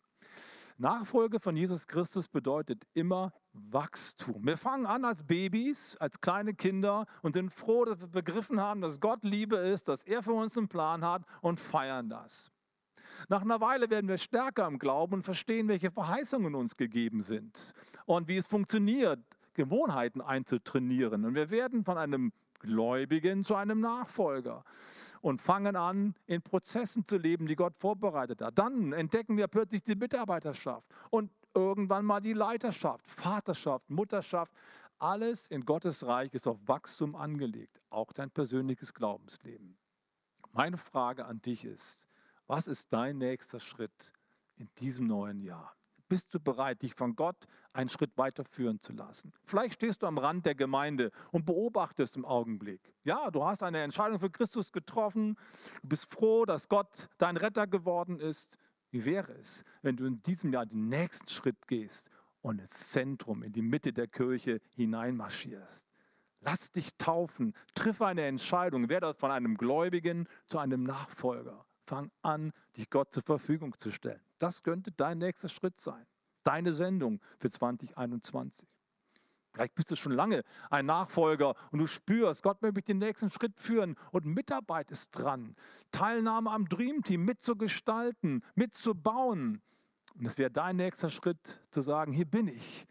Nachfolge 0.82 1.40
von 1.40 1.56
Jesus 1.56 1.86
Christus 1.86 2.28
bedeutet 2.28 2.88
immer 2.96 3.34
Wachstum. 3.54 4.44
Wir 4.44 4.58
fangen 4.58 4.88
an 4.88 5.06
als 5.06 5.22
Babys, 5.22 5.96
als 6.00 6.20
kleine 6.22 6.56
Kinder 6.56 7.06
und 7.22 7.34
sind 7.34 7.52
froh, 7.54 7.86
dass 7.86 8.02
wir 8.02 8.08
begriffen 8.08 8.60
haben, 8.60 8.82
dass 8.82 9.00
Gott 9.00 9.24
Liebe 9.24 9.58
ist, 9.58 9.88
dass 9.88 10.02
er 10.02 10.24
für 10.24 10.34
uns 10.34 10.58
einen 10.58 10.68
Plan 10.68 11.06
hat 11.06 11.22
und 11.42 11.60
feiern 11.60 12.10
das. 12.10 12.52
Nach 13.30 13.42
einer 13.42 13.62
Weile 13.62 13.92
werden 13.92 14.08
wir 14.08 14.18
stärker 14.18 14.66
im 14.66 14.80
Glauben 14.80 15.14
und 15.14 15.24
verstehen, 15.24 15.68
welche 15.68 15.92
Verheißungen 15.92 16.56
uns 16.56 16.76
gegeben 16.76 17.22
sind 17.22 17.74
und 18.06 18.28
wie 18.28 18.38
es 18.38 18.48
funktioniert, 18.48 19.20
Gewohnheiten 19.54 20.20
einzutrainieren. 20.20 21.26
Und 21.26 21.36
wir 21.36 21.52
werden 21.52 21.86
von 21.86 22.00
einem 22.00 22.34
Gläubigen 22.58 23.44
zu 23.44 23.54
einem 23.54 23.82
Nachfolger 23.82 24.64
und 25.22 25.42
fangen 25.42 25.76
an, 25.76 26.16
in 26.26 26.42
Prozessen 26.42 27.06
zu 27.06 27.18
leben, 27.18 27.46
die 27.46 27.56
Gott 27.56 27.76
vorbereitet 27.78 28.42
hat. 28.42 28.58
Dann 28.58 28.92
entdecken 28.92 29.38
wir 29.38 29.48
plötzlich 29.48 29.84
die 29.84 29.96
Mitarbeiterschaft 29.96 30.88
und 31.10 31.32
irgendwann 31.54 32.06
mal 32.06 32.20
die 32.20 32.34
Leiterschaft, 32.34 33.08
Vaterschaft, 33.08 33.90
Mutterschaft. 33.90 34.52
Alles 35.00 35.48
in 35.48 35.66
Gottes 35.66 36.06
Reich 36.06 36.34
ist 36.34 36.48
auf 36.48 36.58
Wachstum 36.68 37.16
angelegt, 37.16 37.82
auch 37.90 38.14
dein 38.14 38.30
persönliches 38.30 38.94
Glaubensleben. 38.94 39.78
Meine 40.52 40.78
Frage 40.78 41.26
an 41.26 41.42
dich 41.42 41.66
ist, 41.66 42.08
was 42.48 42.68
ist 42.68 42.94
dein 42.94 43.18
nächster 43.18 43.60
Schritt 43.60 44.12
in 44.58 44.70
diesem 44.78 45.08
neuen 45.08 45.42
Jahr? 45.42 45.74
Bist 46.12 46.34
du 46.34 46.42
bereit, 46.42 46.82
dich 46.82 46.94
von 46.94 47.16
Gott 47.16 47.48
einen 47.72 47.90
Schritt 47.90 48.18
weiter 48.18 48.44
führen 48.44 48.82
zu 48.82 48.92
lassen? 48.92 49.32
Vielleicht 49.46 49.76
stehst 49.76 50.02
du 50.02 50.08
am 50.08 50.18
Rand 50.18 50.46
der 50.46 50.56
Gemeinde 50.56 51.10
und 51.32 51.46
beobachtest 51.46 52.18
im 52.18 52.26
Augenblick. 52.26 52.82
Ja, 53.06 53.32
du 53.32 53.46
hast 53.46 53.64
eine 53.64 53.82
Entscheidung 53.82 54.20
für 54.20 54.30
Christus 54.30 54.74
getroffen. 54.74 55.38
Du 55.82 55.88
bist 55.88 56.14
froh, 56.14 56.44
dass 56.44 56.68
Gott 56.68 57.08
dein 57.18 57.38
Retter 57.38 57.66
geworden 57.66 58.20
ist. 58.20 58.58
Wie 58.90 59.06
wäre 59.06 59.32
es, 59.36 59.64
wenn 59.84 59.96
du 59.96 60.06
in 60.06 60.18
diesem 60.18 60.52
Jahr 60.52 60.66
den 60.66 60.90
nächsten 60.90 61.30
Schritt 61.30 61.66
gehst 61.70 62.10
und 62.42 62.60
ins 62.60 62.90
Zentrum, 62.90 63.42
in 63.42 63.54
die 63.54 63.62
Mitte 63.62 63.94
der 63.94 64.08
Kirche 64.08 64.60
hineinmarschierst? 64.76 65.88
Lass 66.42 66.74
dich 66.74 66.90
taufen, 66.98 67.54
triff 67.74 68.02
eine 68.02 68.24
Entscheidung, 68.24 68.90
werde 68.90 69.14
von 69.14 69.32
einem 69.32 69.56
Gläubigen 69.56 70.28
zu 70.46 70.60
einem 70.60 70.84
Nachfolger. 70.84 71.66
Fang 71.92 72.10
an, 72.22 72.54
dich 72.78 72.90
Gott 72.90 73.14
zur 73.14 73.22
Verfügung 73.22 73.78
zu 73.78 73.92
stellen. 73.92 74.22
Das 74.40 74.64
könnte 74.64 74.94
dein 74.94 75.18
nächster 75.18 75.50
Schritt 75.50 75.78
sein. 75.78 76.08
Deine 76.44 76.72
Sendung 76.72 77.20
für 77.38 77.52
2021. 77.52 78.66
Vielleicht 79.52 79.76
bist 79.76 79.92
du 79.92 79.98
schon 79.98 80.14
lange 80.14 80.44
ein 80.70 80.86
Nachfolger 80.86 81.54
und 81.72 81.80
du 81.80 81.88
spürst, 81.88 82.44
Gott 82.44 82.62
möchte 82.62 82.76
mich 82.76 82.86
den 82.86 83.00
nächsten 83.00 83.30
Schritt 83.30 83.60
führen 83.60 83.98
und 84.12 84.26
Mitarbeit 84.26 84.90
ist 84.90 85.12
dran. 85.12 85.58
Teilnahme 85.92 86.52
am 86.52 86.70
Dream 86.70 87.04
Team 87.04 87.26
mitzugestalten, 87.26 88.46
mitzubauen. 88.56 89.62
Und 90.16 90.26
es 90.26 90.38
wäre 90.38 90.50
dein 90.50 90.78
nächster 90.78 91.10
Schritt 91.10 91.62
zu 91.72 91.82
sagen, 91.82 92.14
hier 92.14 92.24
bin 92.24 92.48
ich. 92.48 92.88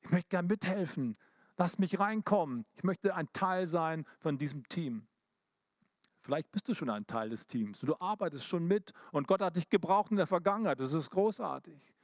Ich 0.00 0.10
möchte 0.10 0.30
gerne 0.30 0.48
mithelfen. 0.48 1.18
Lass 1.58 1.78
mich 1.78 1.98
reinkommen. 1.98 2.64
Ich 2.76 2.82
möchte 2.82 3.14
ein 3.14 3.28
Teil 3.34 3.66
sein 3.66 4.06
von 4.20 4.38
diesem 4.38 4.66
Team. 4.70 5.06
Vielleicht 6.28 6.52
bist 6.52 6.68
du 6.68 6.74
schon 6.74 6.90
ein 6.90 7.06
Teil 7.06 7.30
des 7.30 7.46
Teams 7.46 7.80
du 7.80 7.96
arbeitest 7.98 8.44
schon 8.44 8.66
mit 8.66 8.92
und 9.12 9.26
Gott 9.26 9.40
hat 9.40 9.56
dich 9.56 9.70
gebraucht 9.70 10.10
in 10.10 10.18
der 10.18 10.26
Vergangenheit. 10.26 10.78
Das 10.78 10.92
ist 10.92 11.08
großartig. 11.08 11.94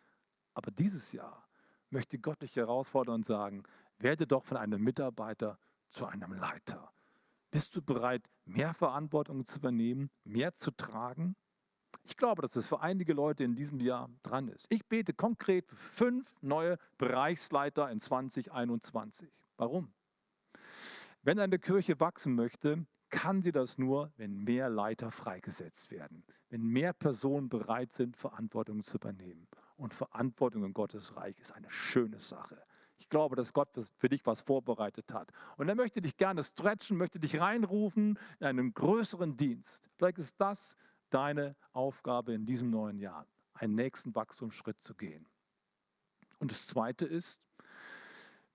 Aber 0.54 0.70
dieses 0.70 1.12
Jahr 1.12 1.46
möchte 1.90 2.18
Gott 2.18 2.40
dich 2.40 2.56
herausfordern 2.56 3.16
und 3.16 3.26
sagen, 3.26 3.64
werde 3.98 4.26
doch 4.26 4.42
von 4.42 4.56
einem 4.56 4.82
Mitarbeiter 4.82 5.58
zu 5.90 6.06
einem 6.06 6.32
Leiter. 6.32 6.90
Bist 7.50 7.76
du 7.76 7.82
bereit, 7.82 8.30
mehr 8.46 8.72
Verantwortung 8.72 9.44
zu 9.44 9.58
übernehmen, 9.58 10.08
mehr 10.24 10.54
zu 10.54 10.70
tragen? 10.70 11.36
Ich 12.04 12.16
glaube, 12.16 12.40
dass 12.40 12.56
es 12.56 12.66
für 12.66 12.80
einige 12.80 13.12
Leute 13.12 13.44
in 13.44 13.54
diesem 13.54 13.78
Jahr 13.78 14.08
dran 14.22 14.48
ist. 14.48 14.72
Ich 14.72 14.86
bete 14.86 15.12
konkret 15.12 15.68
für 15.68 15.76
fünf 15.76 16.34
neue 16.40 16.78
Bereichsleiter 16.96 17.90
in 17.90 18.00
2021. 18.00 19.30
Warum? 19.58 19.92
Wenn 21.20 21.38
eine 21.38 21.58
Kirche 21.58 22.00
wachsen 22.00 22.34
möchte, 22.34 22.86
kann 23.14 23.42
sie 23.42 23.52
das 23.52 23.78
nur, 23.78 24.12
wenn 24.16 24.42
mehr 24.42 24.68
Leiter 24.68 25.12
freigesetzt 25.12 25.92
werden, 25.92 26.24
wenn 26.48 26.66
mehr 26.66 26.92
Personen 26.92 27.48
bereit 27.48 27.92
sind, 27.92 28.16
Verantwortung 28.16 28.82
zu 28.82 28.96
übernehmen. 28.96 29.46
Und 29.76 29.94
Verantwortung 29.94 30.64
in 30.64 30.74
Gottes 30.74 31.14
Reich 31.14 31.38
ist 31.38 31.52
eine 31.52 31.70
schöne 31.70 32.18
Sache. 32.18 32.60
Ich 32.98 33.08
glaube, 33.08 33.36
dass 33.36 33.52
Gott 33.52 33.68
für 33.98 34.08
dich 34.08 34.26
was 34.26 34.40
vorbereitet 34.40 35.12
hat. 35.14 35.30
Und 35.56 35.68
er 35.68 35.76
möchte 35.76 36.02
dich 36.02 36.16
gerne 36.16 36.42
stretchen, 36.42 36.96
möchte 36.96 37.20
dich 37.20 37.40
reinrufen 37.40 38.18
in 38.40 38.46
einen 38.46 38.74
größeren 38.74 39.36
Dienst. 39.36 39.90
Vielleicht 39.96 40.18
ist 40.18 40.34
das 40.38 40.76
deine 41.10 41.54
Aufgabe 41.72 42.34
in 42.34 42.46
diesem 42.46 42.70
neuen 42.70 42.98
Jahr, 42.98 43.28
einen 43.54 43.76
nächsten 43.76 44.12
Wachstumsschritt 44.16 44.80
zu 44.80 44.96
gehen. 44.96 45.28
Und 46.40 46.50
das 46.50 46.66
Zweite 46.66 47.06
ist, 47.06 47.46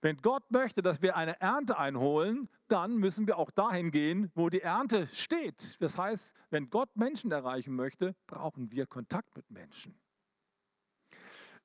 wenn 0.01 0.17
Gott 0.17 0.51
möchte, 0.51 0.81
dass 0.81 1.01
wir 1.01 1.15
eine 1.15 1.39
Ernte 1.39 1.77
einholen, 1.77 2.49
dann 2.71 2.97
müssen 2.97 3.27
wir 3.27 3.37
auch 3.37 3.51
dahin 3.51 3.91
gehen, 3.91 4.31
wo 4.35 4.49
die 4.49 4.61
Ernte 4.61 5.07
steht. 5.07 5.81
Das 5.81 5.97
heißt, 5.97 6.33
wenn 6.49 6.69
Gott 6.69 6.95
Menschen 6.95 7.31
erreichen 7.31 7.75
möchte, 7.75 8.15
brauchen 8.27 8.71
wir 8.71 8.85
Kontakt 8.85 9.35
mit 9.35 9.49
Menschen. 9.49 9.99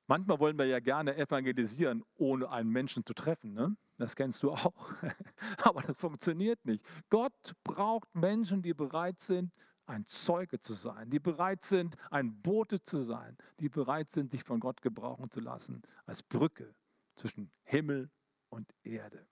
Manchmal 0.07 0.39
wollen 0.39 0.57
wir 0.57 0.65
ja 0.65 0.79
gerne 0.79 1.15
evangelisieren, 1.17 2.03
ohne 2.15 2.49
einen 2.49 2.69
Menschen 2.69 3.05
zu 3.05 3.13
treffen. 3.13 3.53
Ne? 3.53 3.75
Das 3.97 4.15
kennst 4.15 4.43
du 4.43 4.51
auch. 4.51 4.93
Aber 5.63 5.81
das 5.81 5.97
funktioniert 5.97 6.63
nicht. 6.65 6.85
Gott 7.09 7.53
braucht 7.63 8.13
Menschen, 8.13 8.61
die 8.61 8.73
bereit 8.73 9.19
sind, 9.19 9.51
ein 9.87 10.05
Zeuge 10.05 10.59
zu 10.59 10.73
sein, 10.73 11.09
die 11.09 11.19
bereit 11.19 11.63
sind, 11.63 11.95
ein 12.09 12.41
Bote 12.41 12.81
zu 12.81 13.03
sein, 13.03 13.37
die 13.59 13.69
bereit 13.69 14.11
sind, 14.11 14.31
sich 14.31 14.43
von 14.43 14.59
Gott 14.59 14.81
gebrauchen 14.81 15.29
zu 15.29 15.39
lassen 15.39 15.81
als 16.05 16.23
Brücke 16.23 16.73
zwischen 17.15 17.51
Himmel 17.63 18.09
und 18.49 18.73
Erde. 18.83 19.27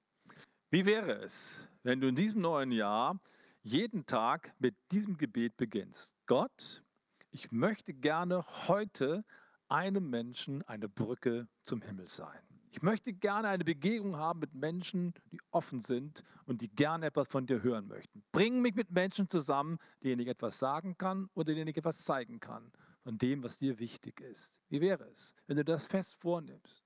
Wie 0.74 0.88
wäre 0.88 1.12
es, 1.20 1.70
wenn 1.84 2.02
du 2.02 2.08
in 2.08 2.16
diesem 2.16 2.42
neuen 2.42 2.72
Jahr 2.72 3.22
jeden 3.62 4.08
Tag 4.08 4.56
mit 4.58 4.76
diesem 4.92 5.20
Gebet 5.20 5.56
beginnst? 5.56 6.16
Gott, 6.26 6.84
ich 7.30 7.52
möchte 7.52 7.94
gerne 7.94 8.44
heute 8.68 9.24
einem 9.68 10.10
Menschen 10.10 10.64
eine 10.64 10.90
Brücke 10.90 11.48
zum 11.62 11.84
Himmel 11.84 12.08
sein. 12.08 12.40
Ich 12.72 12.82
möchte 12.82 13.14
gerne 13.14 13.50
eine 13.50 13.64
Begegnung 13.64 14.18
haben 14.18 14.40
mit 14.40 14.56
Menschen, 14.56 15.14
die 15.32 15.40
offen 15.52 15.80
sind 15.80 16.24
und 16.48 16.62
die 16.62 16.74
gerne 16.74 17.06
etwas 17.06 17.28
von 17.28 17.46
dir 17.46 17.62
hören 17.62 17.88
möchten. 17.88 18.24
Bring 18.32 18.60
mich 18.60 18.74
mit 18.74 18.90
Menschen 18.90 19.30
zusammen, 19.30 19.78
denen 20.02 20.22
ich 20.22 20.28
etwas 20.28 20.58
sagen 20.58 20.98
kann 20.98 21.30
oder 21.36 21.54
denen 21.54 21.68
ich 21.68 21.78
etwas 21.78 22.00
zeigen 22.00 22.40
kann 22.40 22.72
von 23.04 23.20
dem, 23.20 23.44
was 23.44 23.60
dir 23.60 23.78
wichtig 23.78 24.22
ist. 24.22 24.60
Wie 24.70 24.82
wäre 24.82 25.04
es, 25.12 25.36
wenn 25.46 25.58
du 25.58 25.64
das 25.64 25.86
fest 25.86 26.16
vornimmst? 26.16 26.83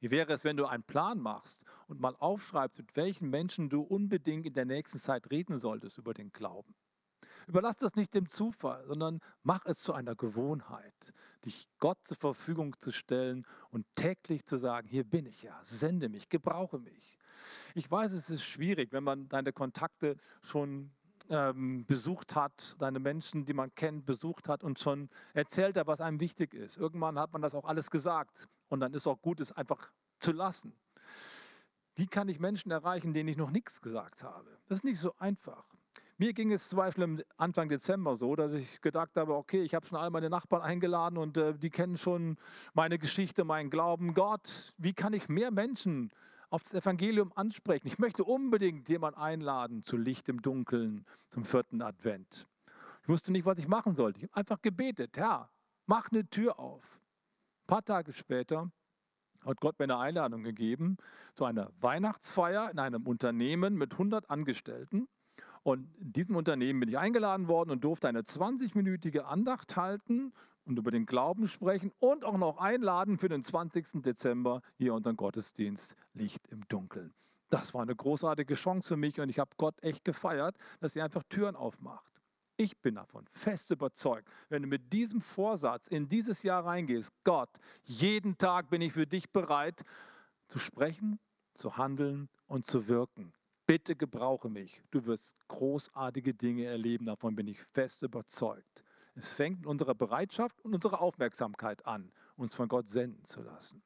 Wie 0.00 0.10
wäre 0.10 0.32
es, 0.32 0.44
wenn 0.44 0.56
du 0.56 0.66
einen 0.66 0.82
Plan 0.82 1.20
machst 1.20 1.64
und 1.86 2.00
mal 2.00 2.16
aufschreibst, 2.16 2.78
mit 2.78 2.96
welchen 2.96 3.28
Menschen 3.28 3.68
du 3.68 3.82
unbedingt 3.82 4.46
in 4.46 4.54
der 4.54 4.64
nächsten 4.64 4.98
Zeit 4.98 5.30
reden 5.30 5.58
solltest 5.58 5.98
über 5.98 6.14
den 6.14 6.32
Glauben? 6.32 6.74
Überlass 7.46 7.76
das 7.76 7.94
nicht 7.94 8.14
dem 8.14 8.28
Zufall, 8.28 8.84
sondern 8.86 9.20
mach 9.42 9.66
es 9.66 9.80
zu 9.80 9.92
einer 9.92 10.14
Gewohnheit, 10.14 11.12
dich 11.44 11.68
Gott 11.78 11.98
zur 12.04 12.16
Verfügung 12.16 12.78
zu 12.78 12.92
stellen 12.92 13.46
und 13.70 13.86
täglich 13.94 14.46
zu 14.46 14.56
sagen, 14.56 14.88
hier 14.88 15.04
bin 15.04 15.26
ich 15.26 15.42
ja, 15.42 15.58
sende 15.62 16.08
mich, 16.08 16.28
gebrauche 16.28 16.78
mich. 16.78 17.18
Ich 17.74 17.90
weiß, 17.90 18.12
es 18.12 18.30
ist 18.30 18.44
schwierig, 18.44 18.92
wenn 18.92 19.04
man 19.04 19.28
deine 19.28 19.52
Kontakte 19.52 20.16
schon 20.42 20.92
ähm, 21.28 21.84
besucht 21.86 22.34
hat, 22.36 22.76
deine 22.78 23.00
Menschen, 23.00 23.44
die 23.44 23.54
man 23.54 23.74
kennt, 23.74 24.06
besucht 24.06 24.48
hat 24.48 24.62
und 24.62 24.78
schon 24.78 25.08
erzählt 25.34 25.76
hat, 25.76 25.86
was 25.86 26.00
einem 26.00 26.20
wichtig 26.20 26.54
ist. 26.54 26.76
Irgendwann 26.76 27.18
hat 27.18 27.32
man 27.32 27.42
das 27.42 27.54
auch 27.54 27.64
alles 27.64 27.90
gesagt 27.90 28.48
und 28.70 28.80
dann 28.80 28.94
ist 28.94 29.06
auch 29.06 29.20
gut, 29.20 29.40
es 29.40 29.52
einfach 29.52 29.92
zu 30.20 30.32
lassen. 30.32 30.72
Wie 31.96 32.06
kann 32.06 32.28
ich 32.28 32.40
Menschen 32.40 32.70
erreichen, 32.70 33.12
denen 33.12 33.28
ich 33.28 33.36
noch 33.36 33.50
nichts 33.50 33.82
gesagt 33.82 34.22
habe? 34.22 34.48
Das 34.68 34.78
ist 34.78 34.84
nicht 34.84 34.98
so 34.98 35.14
einfach. 35.18 35.64
Mir 36.16 36.32
ging 36.34 36.52
es 36.52 36.68
zum 36.68 36.76
Beispiel 36.76 37.24
Anfang 37.36 37.68
Dezember 37.68 38.14
so, 38.14 38.36
dass 38.36 38.52
ich 38.52 38.80
gedacht 38.82 39.16
habe, 39.16 39.34
okay, 39.34 39.62
ich 39.62 39.74
habe 39.74 39.86
schon 39.86 39.98
all 39.98 40.10
meine 40.10 40.28
Nachbarn 40.28 40.62
eingeladen 40.62 41.18
und 41.18 41.36
äh, 41.36 41.54
die 41.54 41.70
kennen 41.70 41.96
schon 41.96 42.36
meine 42.74 42.98
Geschichte, 42.98 43.42
meinen 43.44 43.70
Glauben. 43.70 44.14
Gott, 44.14 44.74
wie 44.76 44.92
kann 44.92 45.14
ich 45.14 45.28
mehr 45.28 45.50
Menschen 45.50 46.10
auf 46.50 46.62
das 46.62 46.74
Evangelium 46.74 47.32
ansprechen? 47.34 47.86
Ich 47.86 47.98
möchte 47.98 48.22
unbedingt 48.22 48.88
jemanden 48.90 49.18
einladen 49.18 49.82
zu 49.82 49.96
Licht 49.96 50.28
im 50.28 50.42
Dunkeln, 50.42 51.06
zum 51.30 51.46
vierten 51.46 51.80
Advent. 51.80 52.46
Ich 53.02 53.08
wusste 53.08 53.32
nicht, 53.32 53.46
was 53.46 53.58
ich 53.58 53.66
machen 53.66 53.94
sollte. 53.94 54.18
Ich 54.18 54.24
habe 54.24 54.36
einfach 54.36 54.60
gebetet, 54.60 55.16
Herr, 55.16 55.50
mach 55.86 56.12
eine 56.12 56.28
Tür 56.28 56.58
auf. 56.58 56.99
Ein 57.70 57.76
paar 57.76 57.84
Tage 57.84 58.12
später 58.12 58.68
hat 59.46 59.60
Gott 59.60 59.78
mir 59.78 59.84
eine 59.84 59.98
Einladung 59.98 60.42
gegeben 60.42 60.96
zu 61.34 61.44
einer 61.44 61.70
Weihnachtsfeier 61.80 62.68
in 62.68 62.80
einem 62.80 63.06
Unternehmen 63.06 63.76
mit 63.76 63.92
100 63.92 64.28
Angestellten. 64.28 65.06
Und 65.62 65.86
in 65.98 66.12
diesem 66.12 66.34
Unternehmen 66.34 66.80
bin 66.80 66.88
ich 66.88 66.98
eingeladen 66.98 67.46
worden 67.46 67.70
und 67.70 67.84
durfte 67.84 68.08
eine 68.08 68.22
20-minütige 68.22 69.20
Andacht 69.20 69.76
halten 69.76 70.32
und 70.64 70.80
über 70.80 70.90
den 70.90 71.06
Glauben 71.06 71.46
sprechen 71.46 71.92
und 72.00 72.24
auch 72.24 72.38
noch 72.38 72.58
einladen 72.58 73.18
für 73.18 73.28
den 73.28 73.44
20. 73.44 74.02
Dezember 74.02 74.62
hier 74.76 74.92
unseren 74.92 75.16
Gottesdienst 75.16 75.94
Licht 76.12 76.48
im 76.48 76.66
Dunkeln. 76.66 77.14
Das 77.50 77.72
war 77.72 77.82
eine 77.82 77.94
großartige 77.94 78.54
Chance 78.54 78.88
für 78.88 78.96
mich 78.96 79.20
und 79.20 79.28
ich 79.28 79.38
habe 79.38 79.50
Gott 79.58 79.80
echt 79.80 80.04
gefeiert, 80.04 80.56
dass 80.80 80.96
er 80.96 81.04
einfach 81.04 81.22
Türen 81.28 81.54
aufmacht. 81.54 82.09
Ich 82.60 82.76
bin 82.76 82.96
davon 82.96 83.26
fest 83.26 83.70
überzeugt, 83.70 84.28
wenn 84.50 84.60
du 84.60 84.68
mit 84.68 84.92
diesem 84.92 85.22
Vorsatz 85.22 85.88
in 85.88 86.10
dieses 86.10 86.42
Jahr 86.42 86.66
reingehst, 86.66 87.10
Gott, 87.24 87.48
jeden 87.84 88.36
Tag 88.36 88.68
bin 88.68 88.82
ich 88.82 88.92
für 88.92 89.06
dich 89.06 89.30
bereit 89.30 89.82
zu 90.46 90.58
sprechen, 90.58 91.18
zu 91.54 91.78
handeln 91.78 92.28
und 92.48 92.66
zu 92.66 92.86
wirken. 92.86 93.32
Bitte 93.66 93.96
gebrauche 93.96 94.50
mich. 94.50 94.82
Du 94.90 95.06
wirst 95.06 95.36
großartige 95.48 96.34
Dinge 96.34 96.66
erleben, 96.66 97.06
davon 97.06 97.34
bin 97.34 97.48
ich 97.48 97.62
fest 97.62 98.02
überzeugt. 98.02 98.84
Es 99.14 99.28
fängt 99.28 99.60
in 99.60 99.66
unserer 99.66 99.94
Bereitschaft 99.94 100.60
und 100.60 100.74
unserer 100.74 101.00
Aufmerksamkeit 101.00 101.86
an, 101.86 102.12
uns 102.36 102.54
von 102.54 102.68
Gott 102.68 102.90
senden 102.90 103.24
zu 103.24 103.40
lassen. 103.40 103.82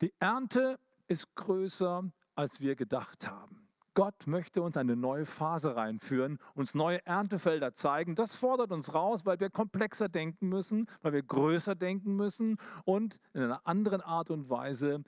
Die 0.00 0.14
Ernte 0.20 0.78
ist 1.08 1.34
größer, 1.34 2.08
als 2.36 2.60
wir 2.60 2.76
gedacht 2.76 3.26
haben. 3.26 3.61
Gott 3.94 4.26
möchte 4.26 4.62
uns 4.62 4.76
eine 4.76 4.96
neue 4.96 5.26
Phase 5.26 5.76
reinführen, 5.76 6.38
uns 6.54 6.74
neue 6.74 7.04
Erntefelder 7.06 7.74
zeigen. 7.74 8.14
Das 8.14 8.36
fordert 8.36 8.72
uns 8.72 8.94
raus, 8.94 9.26
weil 9.26 9.38
wir 9.40 9.50
komplexer 9.50 10.08
denken 10.08 10.48
müssen, 10.48 10.88
weil 11.02 11.12
wir 11.12 11.22
größer 11.22 11.74
denken 11.74 12.16
müssen 12.16 12.58
und 12.84 13.18
in 13.34 13.42
einer 13.42 13.66
anderen 13.66 14.00
Art 14.00 14.30
und 14.30 14.48
Weise 14.48 15.02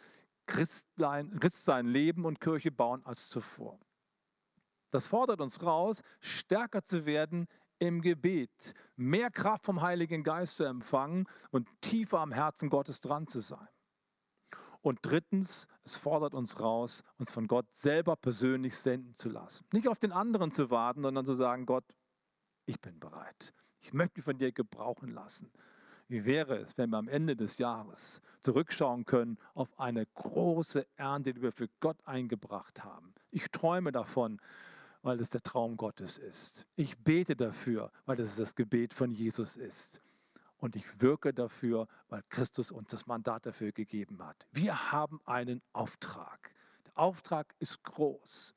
Christlein, 0.47 1.39
Christsein 1.41 1.87
leben 1.87 2.27
und 2.27 2.41
Kirche 2.41 2.71
bauen 2.71 3.05
als 3.05 3.29
zuvor. 3.29 3.79
Das 4.91 5.09
fordert 5.09 5.41
uns 5.41 5.63
raus, 5.63 6.03
stärker 6.21 6.85
zu 6.85 7.07
werden 7.07 7.47
im 7.79 8.03
Gebet, 8.03 8.75
mehr 8.97 9.31
Kraft 9.31 9.65
vom 9.65 9.81
Heiligen 9.81 10.23
Geist 10.23 10.59
zu 10.59 10.65
empfangen 10.65 11.27
und 11.51 11.69
tiefer 11.81 12.21
am 12.21 12.33
Herzen 12.33 12.71
Gottes 12.71 13.01
dran 13.01 13.27
zu 13.27 13.41
sein. 13.41 13.69
Und 14.85 14.99
drittens, 15.01 15.67
es 15.83 15.97
fordert 15.97 16.35
uns 16.35 16.61
raus, 16.61 17.05
uns 17.19 17.31
von 17.31 17.49
Gott 17.49 17.73
selber 17.73 18.17
persönlich 18.17 18.77
senden 18.77 19.15
zu 19.15 19.31
lassen. 19.31 19.65
Nicht 19.73 19.89
auf 19.89 19.99
den 19.99 20.13
anderen 20.13 20.53
zu 20.53 20.71
warten, 20.71 21.01
sondern 21.01 21.25
zu 21.25 21.35
sagen, 21.35 21.65
Gott, 21.65 21.87
ich 22.67 22.79
bin 22.83 23.01
bereit. 23.01 23.55
Ich 23.81 23.95
möchte 23.95 24.19
mich 24.19 24.27
von 24.27 24.37
dir 24.37 24.53
gebrauchen 24.53 25.09
lassen. 25.09 25.51
Wie 26.07 26.27
wäre 26.27 26.59
es, 26.59 26.77
wenn 26.77 26.91
wir 26.91 26.99
am 26.99 27.09
Ende 27.09 27.35
des 27.35 27.57
Jahres 27.57 28.21
zurückschauen 28.41 29.07
können 29.07 29.39
auf 29.55 29.71
eine 29.81 30.05
große 30.05 30.87
Ernte, 30.97 31.33
die 31.33 31.41
wir 31.41 31.53
für 31.53 31.71
Gott 31.81 31.97
eingebracht 32.05 32.85
haben? 32.85 33.15
Ich 33.31 33.51
träume 33.51 33.91
davon, 33.91 34.39
weil 35.01 35.19
es 35.19 35.31
der 35.31 35.43
Traum 35.43 35.79
Gottes 35.79 36.19
ist. 36.19 36.67
Ich 36.77 36.99
bete 36.99 37.37
dafür, 37.37 37.91
weil 38.05 38.21
es 38.21 38.37
das 38.37 38.55
Gebet 38.55 38.93
von 38.93 39.13
Jesus 39.13 39.57
ist. 39.57 40.03
Und 40.65 40.77
ich 40.77 41.03
wirke 41.03 41.35
dafür, 41.35 41.89
weil 42.09 42.23
Christus 42.31 42.73
uns 42.73 42.89
das 42.89 43.07
Mandat 43.07 43.45
dafür 43.45 43.71
gegeben 43.71 44.25
hat. 44.25 44.47
Wir 44.51 44.93
haben 44.93 45.21
einen 45.27 45.61
Auftrag. 45.75 46.55
Der 46.87 46.99
Auftrag 46.99 47.55
ist 47.59 47.83
groß, 47.83 48.55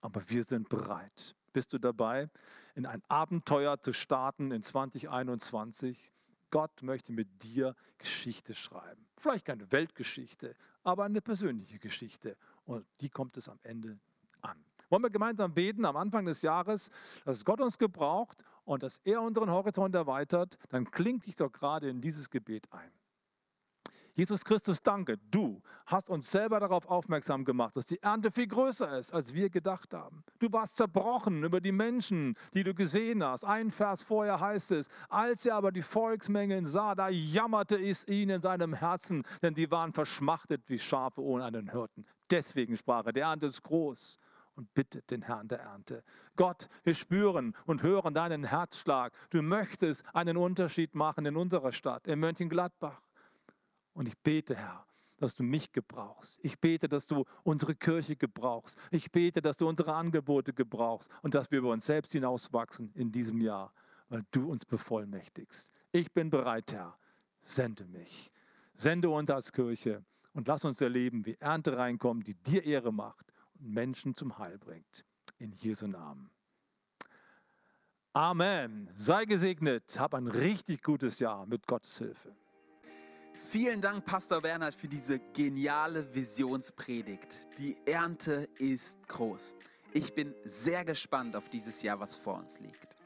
aber 0.00 0.28
wir 0.28 0.42
sind 0.42 0.68
bereit. 0.68 1.36
Bist 1.52 1.72
du 1.72 1.78
dabei, 1.78 2.28
in 2.74 2.84
ein 2.84 3.00
Abenteuer 3.06 3.78
zu 3.78 3.92
starten 3.92 4.50
in 4.50 4.60
2021? 4.60 6.12
Gott 6.50 6.82
möchte 6.82 7.12
mit 7.12 7.44
dir 7.44 7.76
Geschichte 7.98 8.52
schreiben. 8.52 9.06
Vielleicht 9.16 9.44
keine 9.44 9.70
Weltgeschichte, 9.70 10.56
aber 10.82 11.04
eine 11.04 11.20
persönliche 11.20 11.78
Geschichte. 11.78 12.36
Und 12.64 12.84
die 13.00 13.08
kommt 13.08 13.36
es 13.36 13.48
am 13.48 13.60
Ende 13.62 14.00
an. 14.40 14.64
Wollen 14.88 15.02
wir 15.02 15.10
gemeinsam 15.10 15.54
beten 15.54 15.84
am 15.84 15.96
Anfang 15.96 16.24
des 16.24 16.42
Jahres, 16.42 16.90
dass 17.24 17.44
Gott 17.44 17.60
uns 17.60 17.78
gebraucht 17.78 18.42
und 18.66 18.82
dass 18.82 19.00
er 19.04 19.22
unseren 19.22 19.50
Horizont 19.50 19.94
erweitert? 19.94 20.58
Dann 20.68 20.90
klingt 20.90 21.24
dich 21.24 21.36
doch 21.36 21.50
gerade 21.50 21.88
in 21.88 22.02
dieses 22.02 22.28
Gebet 22.28 22.70
ein. 22.72 22.90
Jesus 24.16 24.46
Christus, 24.46 24.82
danke, 24.82 25.18
du 25.30 25.60
hast 25.84 26.08
uns 26.08 26.30
selber 26.30 26.58
darauf 26.58 26.86
aufmerksam 26.86 27.44
gemacht, 27.44 27.76
dass 27.76 27.84
die 27.84 28.02
Ernte 28.02 28.30
viel 28.30 28.46
größer 28.46 28.98
ist, 28.98 29.12
als 29.12 29.34
wir 29.34 29.50
gedacht 29.50 29.92
haben. 29.92 30.24
Du 30.38 30.50
warst 30.50 30.78
zerbrochen 30.78 31.44
über 31.44 31.60
die 31.60 31.70
Menschen, 31.70 32.34
die 32.54 32.64
du 32.64 32.72
gesehen 32.72 33.22
hast. 33.22 33.44
Ein 33.44 33.70
Vers 33.70 34.02
vorher 34.02 34.40
heißt 34.40 34.72
es, 34.72 34.88
als 35.10 35.44
er 35.44 35.56
aber 35.56 35.70
die 35.70 35.82
Volksmengen 35.82 36.64
sah, 36.64 36.94
da 36.94 37.10
jammerte 37.10 37.76
es 37.76 38.08
ihn 38.08 38.30
in 38.30 38.40
seinem 38.40 38.72
Herzen, 38.72 39.22
denn 39.42 39.52
die 39.52 39.70
waren 39.70 39.92
verschmachtet 39.92 40.62
wie 40.66 40.78
Schafe 40.78 41.20
ohne 41.20 41.44
einen 41.44 41.70
Hirten. 41.70 42.06
Deswegen 42.30 42.78
sprach 42.78 43.04
er, 43.04 43.12
die 43.12 43.20
Ernte 43.20 43.46
ist 43.46 43.62
groß 43.62 44.18
und 44.56 44.72
bittet 44.74 45.10
den 45.10 45.22
Herrn 45.22 45.48
der 45.48 45.60
Ernte. 45.60 46.02
Gott, 46.34 46.68
wir 46.82 46.94
spüren 46.94 47.54
und 47.66 47.82
hören 47.82 48.14
deinen 48.14 48.44
Herzschlag. 48.44 49.12
Du 49.30 49.42
möchtest 49.42 50.04
einen 50.14 50.36
Unterschied 50.36 50.94
machen 50.94 51.26
in 51.26 51.36
unserer 51.36 51.72
Stadt, 51.72 52.06
in 52.08 52.18
Mönchengladbach. 52.18 53.00
Und 53.92 54.08
ich 54.08 54.18
bete, 54.18 54.56
Herr, 54.56 54.86
dass 55.18 55.36
du 55.36 55.42
mich 55.42 55.72
gebrauchst. 55.72 56.38
Ich 56.42 56.58
bete, 56.58 56.88
dass 56.88 57.06
du 57.06 57.24
unsere 57.42 57.74
Kirche 57.74 58.16
gebrauchst. 58.16 58.78
Ich 58.90 59.12
bete, 59.12 59.40
dass 59.40 59.56
du 59.56 59.68
unsere 59.68 59.94
Angebote 59.94 60.52
gebrauchst 60.52 61.10
und 61.22 61.34
dass 61.34 61.50
wir 61.50 61.58
über 61.58 61.70
uns 61.70 61.86
selbst 61.86 62.12
hinauswachsen 62.12 62.92
in 62.94 63.12
diesem 63.12 63.40
Jahr, 63.40 63.72
weil 64.08 64.24
du 64.30 64.50
uns 64.50 64.64
bevollmächtigst. 64.64 65.72
Ich 65.92 66.12
bin 66.12 66.30
bereit, 66.30 66.72
Herr. 66.72 66.98
Sende 67.42 67.84
mich. 67.86 68.32
Sende 68.74 69.08
uns 69.08 69.30
als 69.30 69.52
Kirche 69.52 70.04
und 70.32 70.48
lass 70.48 70.64
uns 70.64 70.80
erleben, 70.80 71.24
wie 71.24 71.36
Ernte 71.40 71.76
reinkommt, 71.76 72.26
die 72.26 72.34
dir 72.34 72.64
Ehre 72.64 72.92
macht 72.92 73.25
Menschen 73.60 74.16
zum 74.16 74.38
Heil 74.38 74.58
bringt. 74.58 75.04
In 75.38 75.52
Jesu 75.52 75.86
Namen. 75.86 76.30
Amen. 78.12 78.88
Sei 78.94 79.26
gesegnet. 79.26 79.98
Hab 80.00 80.14
ein 80.14 80.26
richtig 80.26 80.82
gutes 80.82 81.18
Jahr 81.18 81.44
mit 81.46 81.66
Gottes 81.66 81.98
Hilfe. 81.98 82.34
Vielen 83.34 83.82
Dank, 83.82 84.06
Pastor 84.06 84.40
Bernhard, 84.40 84.74
für 84.74 84.88
diese 84.88 85.18
geniale 85.34 86.14
Visionspredigt. 86.14 87.58
Die 87.58 87.76
Ernte 87.84 88.48
ist 88.58 89.06
groß. 89.06 89.54
Ich 89.92 90.14
bin 90.14 90.34
sehr 90.44 90.84
gespannt 90.84 91.36
auf 91.36 91.50
dieses 91.50 91.82
Jahr, 91.82 92.00
was 92.00 92.14
vor 92.14 92.38
uns 92.38 92.58
liegt. 92.60 92.96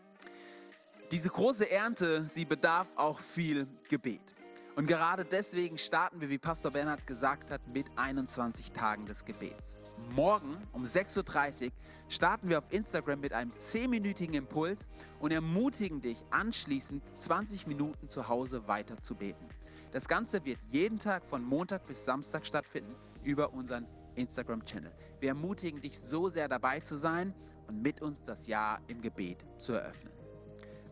Diese 1.10 1.28
große 1.28 1.68
Ernte, 1.68 2.24
sie 2.24 2.44
bedarf 2.44 2.88
auch 2.94 3.18
viel 3.18 3.66
Gebet. 3.88 4.32
Und 4.76 4.86
gerade 4.86 5.24
deswegen 5.24 5.76
starten 5.76 6.20
wir, 6.20 6.30
wie 6.30 6.38
Pastor 6.38 6.70
Bernhard 6.70 7.04
gesagt 7.04 7.50
hat, 7.50 7.66
mit 7.66 7.86
21 7.96 8.70
Tagen 8.70 9.06
des 9.06 9.24
Gebets. 9.24 9.76
Morgen 10.14 10.56
um 10.72 10.84
6.30 10.84 11.66
Uhr 11.66 11.72
starten 12.08 12.48
wir 12.48 12.58
auf 12.58 12.72
Instagram 12.72 13.20
mit 13.20 13.32
einem 13.32 13.52
10-minütigen 13.52 14.34
Impuls 14.34 14.88
und 15.20 15.32
ermutigen 15.32 16.00
dich 16.00 16.18
anschließend 16.30 17.02
20 17.18 17.66
Minuten 17.66 18.08
zu 18.08 18.28
Hause 18.28 18.66
weiter 18.66 19.00
zu 19.00 19.14
beten. 19.14 19.46
Das 19.92 20.08
Ganze 20.08 20.44
wird 20.44 20.58
jeden 20.70 20.98
Tag 20.98 21.24
von 21.24 21.44
Montag 21.44 21.86
bis 21.86 22.04
Samstag 22.04 22.46
stattfinden 22.46 22.94
über 23.22 23.52
unseren 23.52 23.86
Instagram-Channel. 24.16 24.92
Wir 25.20 25.30
ermutigen 25.30 25.80
dich 25.80 25.98
so 25.98 26.28
sehr 26.28 26.48
dabei 26.48 26.80
zu 26.80 26.96
sein 26.96 27.34
und 27.68 27.82
mit 27.82 28.02
uns 28.02 28.22
das 28.22 28.46
Jahr 28.46 28.80
im 28.88 29.00
Gebet 29.00 29.44
zu 29.58 29.72
eröffnen. 29.72 30.19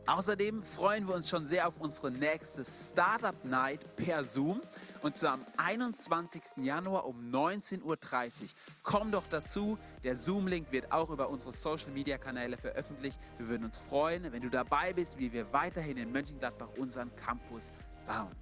Außerdem 0.09 0.63
freuen 0.63 1.07
wir 1.07 1.15
uns 1.15 1.29
schon 1.29 1.47
sehr 1.47 1.69
auf 1.69 1.79
unsere 1.81 2.11
nächste 2.11 2.65
Startup 2.65 3.45
Night 3.45 3.95
per 3.95 4.25
Zoom 4.25 4.63
und 5.03 5.15
zwar 5.19 5.35
am 5.35 5.45
21. 5.59 6.65
Januar 6.65 7.05
um 7.05 7.31
19.30 7.31 7.83
Uhr. 7.83 7.97
Komm 8.83 9.13
doch 9.13 9.25
dazu, 9.29 9.77
der 10.05 10.17
Zoom-Link 10.17 10.73
wird 10.73 10.93
auch 10.93 11.11
über 11.11 11.29
unsere 11.29 11.53
Social-Media-Kanäle 11.53 12.57
veröffentlicht. 12.57 13.21
Wir 13.37 13.49
würden 13.49 13.65
uns 13.65 13.77
freuen, 13.77 14.33
wenn 14.33 14.41
du 14.41 14.49
dabei 14.49 14.95
bist, 14.95 15.19
wie 15.19 15.31
wir 15.31 15.53
weiterhin 15.53 15.99
in 15.99 16.11
Mönchengladbach 16.11 16.71
unseren 16.79 17.15
Campus 17.15 17.71
bauen. 18.07 18.35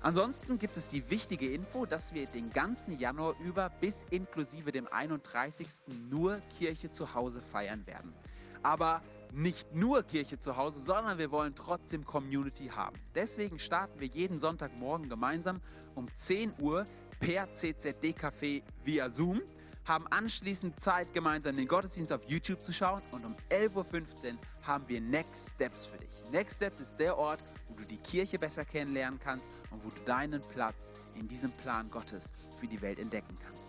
Ansonsten 0.00 0.60
gibt 0.60 0.76
es 0.76 0.86
die 0.86 1.10
wichtige 1.10 1.52
Info, 1.52 1.86
dass 1.86 2.14
wir 2.14 2.26
den 2.26 2.50
ganzen 2.50 3.00
Januar 3.00 3.34
über 3.40 3.68
bis 3.80 4.06
inklusive 4.10 4.70
dem 4.70 4.86
31. 4.86 5.66
nur 6.08 6.40
Kirche 6.56 6.92
zu 6.92 7.14
Hause 7.14 7.40
feiern 7.40 7.84
werden. 7.88 8.14
Aber 8.62 9.02
nicht 9.32 9.74
nur 9.74 10.02
Kirche 10.02 10.38
zu 10.38 10.56
Hause, 10.56 10.80
sondern 10.80 11.18
wir 11.18 11.30
wollen 11.30 11.54
trotzdem 11.54 12.04
Community 12.04 12.68
haben. 12.68 12.96
Deswegen 13.14 13.58
starten 13.58 13.98
wir 14.00 14.08
jeden 14.08 14.38
Sonntagmorgen 14.38 15.08
gemeinsam 15.08 15.60
um 15.94 16.06
10 16.14 16.54
Uhr 16.58 16.86
per 17.20 17.52
CZD-Café 17.52 18.62
via 18.84 19.10
Zoom, 19.10 19.40
haben 19.84 20.06
anschließend 20.08 20.78
Zeit, 20.78 21.12
gemeinsam 21.12 21.56
den 21.56 21.66
Gottesdienst 21.66 22.12
auf 22.12 22.22
YouTube 22.28 22.62
zu 22.62 22.72
schauen 22.72 23.02
und 23.10 23.24
um 23.24 23.34
11.15 23.50 23.74
Uhr 23.74 24.38
haben 24.66 24.84
wir 24.86 25.00
Next 25.00 25.50
Steps 25.54 25.86
für 25.86 25.98
dich. 25.98 26.22
Next 26.30 26.56
Steps 26.56 26.80
ist 26.80 26.96
der 26.98 27.18
Ort, 27.18 27.42
wo 27.68 27.74
du 27.74 27.84
die 27.84 27.96
Kirche 27.96 28.38
besser 28.38 28.64
kennenlernen 28.64 29.18
kannst 29.18 29.46
und 29.70 29.84
wo 29.84 29.88
du 29.88 30.00
deinen 30.04 30.40
Platz 30.40 30.92
in 31.14 31.26
diesem 31.26 31.50
Plan 31.52 31.90
Gottes 31.90 32.32
für 32.58 32.66
die 32.68 32.80
Welt 32.80 32.98
entdecken 32.98 33.36
kannst. 33.44 33.62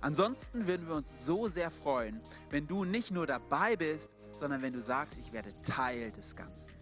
Ansonsten 0.00 0.66
würden 0.66 0.86
wir 0.86 0.94
uns 0.94 1.26
so 1.26 1.48
sehr 1.48 1.70
freuen, 1.70 2.20
wenn 2.50 2.66
du 2.66 2.84
nicht 2.84 3.10
nur 3.10 3.26
dabei 3.26 3.76
bist, 3.76 4.17
sondern 4.38 4.62
wenn 4.62 4.72
du 4.72 4.80
sagst, 4.80 5.18
ich 5.18 5.32
werde 5.32 5.50
Teil 5.62 6.10
des 6.12 6.36
Ganzen. 6.36 6.72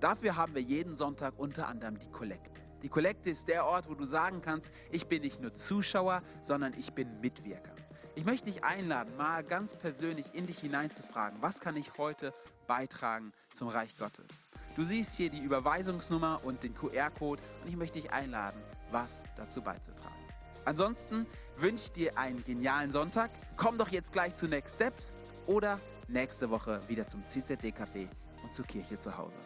Dafür 0.00 0.36
haben 0.36 0.54
wir 0.54 0.62
jeden 0.62 0.96
Sonntag 0.96 1.34
unter 1.38 1.68
anderem 1.68 1.98
die 1.98 2.10
Kollekte. 2.10 2.60
Die 2.82 2.88
Kollekte 2.88 3.30
ist 3.30 3.46
der 3.46 3.64
Ort, 3.64 3.88
wo 3.88 3.94
du 3.94 4.04
sagen 4.04 4.42
kannst, 4.42 4.72
ich 4.90 5.06
bin 5.06 5.22
nicht 5.22 5.40
nur 5.40 5.54
Zuschauer, 5.54 6.22
sondern 6.42 6.74
ich 6.74 6.92
bin 6.92 7.20
Mitwirker. 7.20 7.74
Ich 8.14 8.24
möchte 8.24 8.50
dich 8.50 8.64
einladen, 8.64 9.16
mal 9.16 9.44
ganz 9.44 9.74
persönlich 9.74 10.34
in 10.34 10.46
dich 10.46 10.58
hineinzufragen, 10.58 11.40
was 11.40 11.60
kann 11.60 11.76
ich 11.76 11.96
heute 11.96 12.34
beitragen 12.66 13.32
zum 13.54 13.68
Reich 13.68 13.96
Gottes? 13.96 14.26
Du 14.74 14.84
siehst 14.84 15.14
hier 15.14 15.30
die 15.30 15.40
Überweisungsnummer 15.40 16.40
und 16.44 16.64
den 16.64 16.74
QR-Code 16.74 17.40
und 17.62 17.68
ich 17.68 17.76
möchte 17.76 18.00
dich 18.00 18.10
einladen, 18.12 18.60
was 18.90 19.22
dazu 19.36 19.62
beizutragen. 19.62 20.16
Ansonsten 20.64 21.26
wünsche 21.56 21.84
ich 21.84 21.92
dir 21.92 22.18
einen 22.18 22.42
genialen 22.42 22.90
Sonntag. 22.90 23.30
Komm 23.56 23.78
doch 23.78 23.88
jetzt 23.88 24.12
gleich 24.12 24.34
zu 24.34 24.46
Next 24.46 24.76
Steps 24.76 25.14
oder 25.46 25.80
nächste 26.12 26.50
Woche 26.50 26.80
wieder 26.88 27.08
zum 27.08 27.24
CZD-Café 27.26 28.08
und 28.42 28.52
zur 28.52 28.66
Kirche 28.66 28.98
zu 28.98 29.16
Hause. 29.16 29.36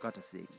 Gottes 0.00 0.30
Segen. 0.30 0.54